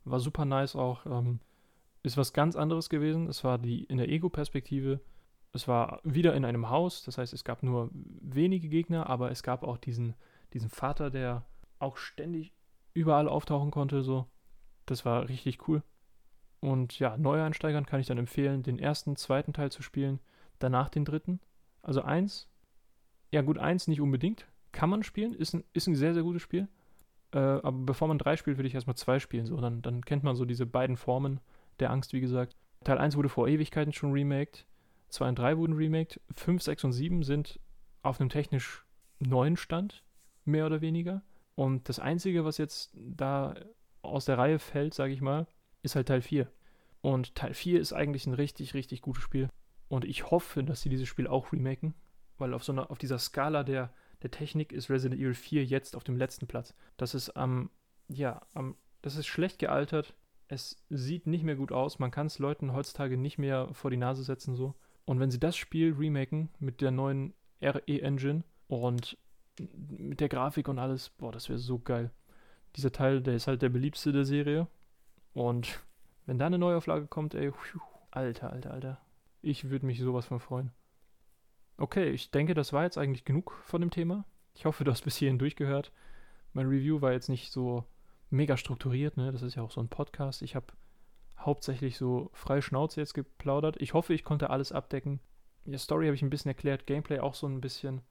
War 0.05 0.19
super 0.19 0.43
nice 0.43 0.75
auch. 0.75 1.05
Ähm, 1.05 1.39
ist 2.01 2.17
was 2.17 2.33
ganz 2.33 2.55
anderes 2.55 2.89
gewesen. 2.89 3.27
Es 3.27 3.43
war 3.43 3.59
die 3.59 3.83
in 3.83 3.97
der 3.97 4.09
Ego-Perspektive. 4.09 4.99
Es 5.51 5.67
war 5.67 5.99
wieder 6.03 6.33
in 6.33 6.43
einem 6.43 6.71
Haus. 6.71 7.03
Das 7.03 7.19
heißt, 7.19 7.31
es 7.31 7.43
gab 7.43 7.61
nur 7.61 7.91
wenige 7.93 8.69
Gegner, 8.69 9.07
aber 9.07 9.29
es 9.29 9.43
gab 9.43 9.63
auch 9.63 9.77
diesen, 9.77 10.15
diesen 10.53 10.69
Vater, 10.69 11.11
der 11.11 11.45
auch 11.77 11.97
ständig 11.97 12.53
überall 12.95 13.29
auftauchen 13.29 13.69
konnte. 13.69 14.01
So. 14.01 14.25
Das 14.87 15.05
war 15.05 15.29
richtig 15.29 15.67
cool. 15.67 15.83
Und 16.59 16.97
ja, 16.97 17.15
Neueinsteigern 17.15 17.85
kann 17.85 17.99
ich 17.99 18.07
dann 18.07 18.17
empfehlen, 18.17 18.63
den 18.63 18.79
ersten, 18.79 19.15
zweiten 19.15 19.53
Teil 19.53 19.71
zu 19.71 19.83
spielen, 19.83 20.19
danach 20.57 20.89
den 20.89 21.05
dritten. 21.05 21.39
Also 21.83 22.01
eins, 22.01 22.49
ja 23.31 23.43
gut, 23.43 23.59
eins 23.59 23.87
nicht 23.87 24.01
unbedingt, 24.01 24.47
kann 24.71 24.89
man 24.89 25.03
spielen, 25.03 25.33
ist 25.33 25.53
ein, 25.53 25.63
ist 25.73 25.85
ein 25.85 25.95
sehr, 25.95 26.15
sehr 26.15 26.23
gutes 26.23 26.41
Spiel. 26.41 26.67
Äh, 27.33 27.37
aber 27.37 27.71
bevor 27.71 28.07
man 28.07 28.17
drei 28.17 28.37
spielt, 28.37 28.57
würde 28.57 28.67
ich 28.67 28.75
erstmal 28.75 28.95
zwei 28.95 29.19
spielen. 29.19 29.45
So. 29.45 29.57
Dann, 29.57 29.81
dann 29.81 30.03
kennt 30.05 30.23
man 30.23 30.35
so 30.35 30.45
diese 30.45 30.65
beiden 30.65 30.97
Formen 30.97 31.39
der 31.79 31.91
Angst, 31.91 32.13
wie 32.13 32.21
gesagt. 32.21 32.55
Teil 32.83 32.97
1 32.97 33.15
wurde 33.15 33.29
vor 33.29 33.47
Ewigkeiten 33.47 33.93
schon 33.93 34.11
remaked. 34.11 34.65
2 35.09 35.29
und 35.29 35.39
3 35.39 35.57
wurden 35.57 35.75
remaked. 35.75 36.19
5, 36.31 36.61
6 36.61 36.83
und 36.85 36.93
7 36.93 37.23
sind 37.23 37.59
auf 38.01 38.19
einem 38.19 38.29
technisch 38.29 38.85
neuen 39.19 39.57
Stand, 39.57 40.03
mehr 40.45 40.65
oder 40.65 40.81
weniger. 40.81 41.23
Und 41.55 41.87
das 41.87 41.99
Einzige, 41.99 42.45
was 42.45 42.57
jetzt 42.57 42.91
da 42.95 43.55
aus 44.01 44.25
der 44.25 44.37
Reihe 44.37 44.59
fällt, 44.59 44.93
sage 44.93 45.13
ich 45.13 45.21
mal, 45.21 45.47
ist 45.81 45.95
halt 45.95 46.07
Teil 46.07 46.21
4. 46.21 46.51
Und 47.01 47.35
Teil 47.35 47.53
4 47.53 47.79
ist 47.79 47.93
eigentlich 47.93 48.27
ein 48.27 48.33
richtig, 48.33 48.73
richtig 48.73 49.01
gutes 49.01 49.23
Spiel. 49.23 49.49
Und 49.87 50.05
ich 50.05 50.31
hoffe, 50.31 50.63
dass 50.63 50.81
sie 50.81 50.89
dieses 50.89 51.07
Spiel 51.07 51.27
auch 51.27 51.51
remaken, 51.53 51.93
weil 52.37 52.53
auf 52.53 52.63
so 52.63 52.71
einer, 52.71 52.89
auf 52.91 52.97
dieser 52.97 53.19
Skala 53.19 53.63
der 53.63 53.93
der 54.23 54.31
Technik 54.31 54.71
ist 54.71 54.89
Resident 54.89 55.19
Evil 55.19 55.35
4 55.35 55.65
jetzt 55.65 55.95
auf 55.95 56.03
dem 56.03 56.17
letzten 56.17 56.47
Platz. 56.47 56.73
Das 56.97 57.13
ist 57.13 57.31
am, 57.31 57.69
ja, 58.07 58.41
am, 58.53 58.75
das 59.01 59.17
ist 59.17 59.27
schlecht 59.27 59.59
gealtert. 59.59 60.15
Es 60.47 60.83
sieht 60.89 61.27
nicht 61.27 61.43
mehr 61.43 61.55
gut 61.55 61.71
aus. 61.71 61.99
Man 61.99 62.11
kann 62.11 62.27
es 62.27 62.39
Leuten 62.39 62.73
heutzutage 62.73 63.17
nicht 63.17 63.37
mehr 63.37 63.69
vor 63.73 63.91
die 63.91 63.97
Nase 63.97 64.23
setzen 64.23 64.55
so. 64.55 64.75
Und 65.05 65.19
wenn 65.19 65.29
sie 65.29 65.39
das 65.39 65.57
Spiel 65.57 65.93
remaken 65.93 66.49
mit 66.59 66.79
der 66.79 66.91
neuen 66.91 67.33
RE-Engine 67.61 68.43
und 68.67 69.17
mit 69.59 70.21
der 70.21 70.29
Grafik 70.29 70.69
und 70.69 70.79
alles, 70.79 71.09
boah, 71.09 71.31
das 71.31 71.49
wäre 71.49 71.59
so 71.59 71.79
geil. 71.79 72.11
Dieser 72.77 72.91
Teil, 72.91 73.21
der 73.21 73.35
ist 73.35 73.47
halt 73.47 73.61
der 73.61 73.69
beliebteste 73.69 74.13
der 74.13 74.25
Serie. 74.25 74.67
Und 75.33 75.83
wenn 76.25 76.39
da 76.39 76.45
eine 76.45 76.57
Neuauflage 76.57 77.07
kommt, 77.07 77.35
ey, 77.35 77.51
alter, 78.11 78.51
alter, 78.51 78.71
alter. 78.71 79.01
Ich 79.41 79.69
würde 79.69 79.85
mich 79.85 79.99
sowas 79.99 80.25
von 80.25 80.39
freuen. 80.39 80.71
Okay, 81.77 82.09
ich 82.09 82.31
denke, 82.31 82.53
das 82.53 82.73
war 82.73 82.83
jetzt 82.83 82.97
eigentlich 82.97 83.25
genug 83.25 83.53
von 83.65 83.81
dem 83.81 83.91
Thema. 83.91 84.25
Ich 84.53 84.65
hoffe, 84.65 84.83
du 84.83 84.91
hast 84.91 85.03
bis 85.03 85.15
hierhin 85.15 85.39
durchgehört. 85.39 85.91
Mein 86.53 86.67
Review 86.67 87.01
war 87.01 87.11
jetzt 87.11 87.29
nicht 87.29 87.51
so 87.51 87.85
mega 88.29 88.57
strukturiert, 88.57 89.17
ne? 89.17 89.31
Das 89.31 89.41
ist 89.41 89.55
ja 89.55 89.63
auch 89.63 89.71
so 89.71 89.81
ein 89.81 89.89
Podcast. 89.89 90.41
Ich 90.41 90.55
habe 90.55 90.67
hauptsächlich 91.39 91.97
so 91.97 92.29
freie 92.33 92.61
Schnauze 92.61 92.99
jetzt 92.99 93.13
geplaudert. 93.13 93.75
Ich 93.79 93.93
hoffe, 93.93 94.13
ich 94.13 94.23
konnte 94.23 94.49
alles 94.49 94.71
abdecken. 94.71 95.19
Ja, 95.65 95.77
Story 95.77 96.05
habe 96.05 96.15
ich 96.15 96.21
ein 96.21 96.29
bisschen 96.29 96.49
erklärt, 96.49 96.85
Gameplay 96.85 97.19
auch 97.19 97.35
so 97.35 97.47
ein 97.47 97.61
bisschen. 97.61 98.01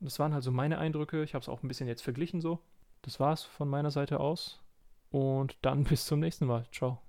das 0.00 0.18
waren 0.18 0.34
halt 0.34 0.44
so 0.44 0.50
meine 0.50 0.78
Eindrücke. 0.78 1.22
Ich 1.22 1.34
habe 1.34 1.42
es 1.42 1.48
auch 1.48 1.62
ein 1.62 1.68
bisschen 1.68 1.88
jetzt 1.88 2.02
verglichen 2.02 2.40
so. 2.40 2.60
Das 3.02 3.20
war's 3.20 3.44
von 3.44 3.68
meiner 3.68 3.90
Seite 3.90 4.20
aus. 4.20 4.60
Und 5.10 5.56
dann 5.62 5.84
bis 5.84 6.06
zum 6.06 6.20
nächsten 6.20 6.46
Mal. 6.46 6.66
Ciao. 6.72 7.00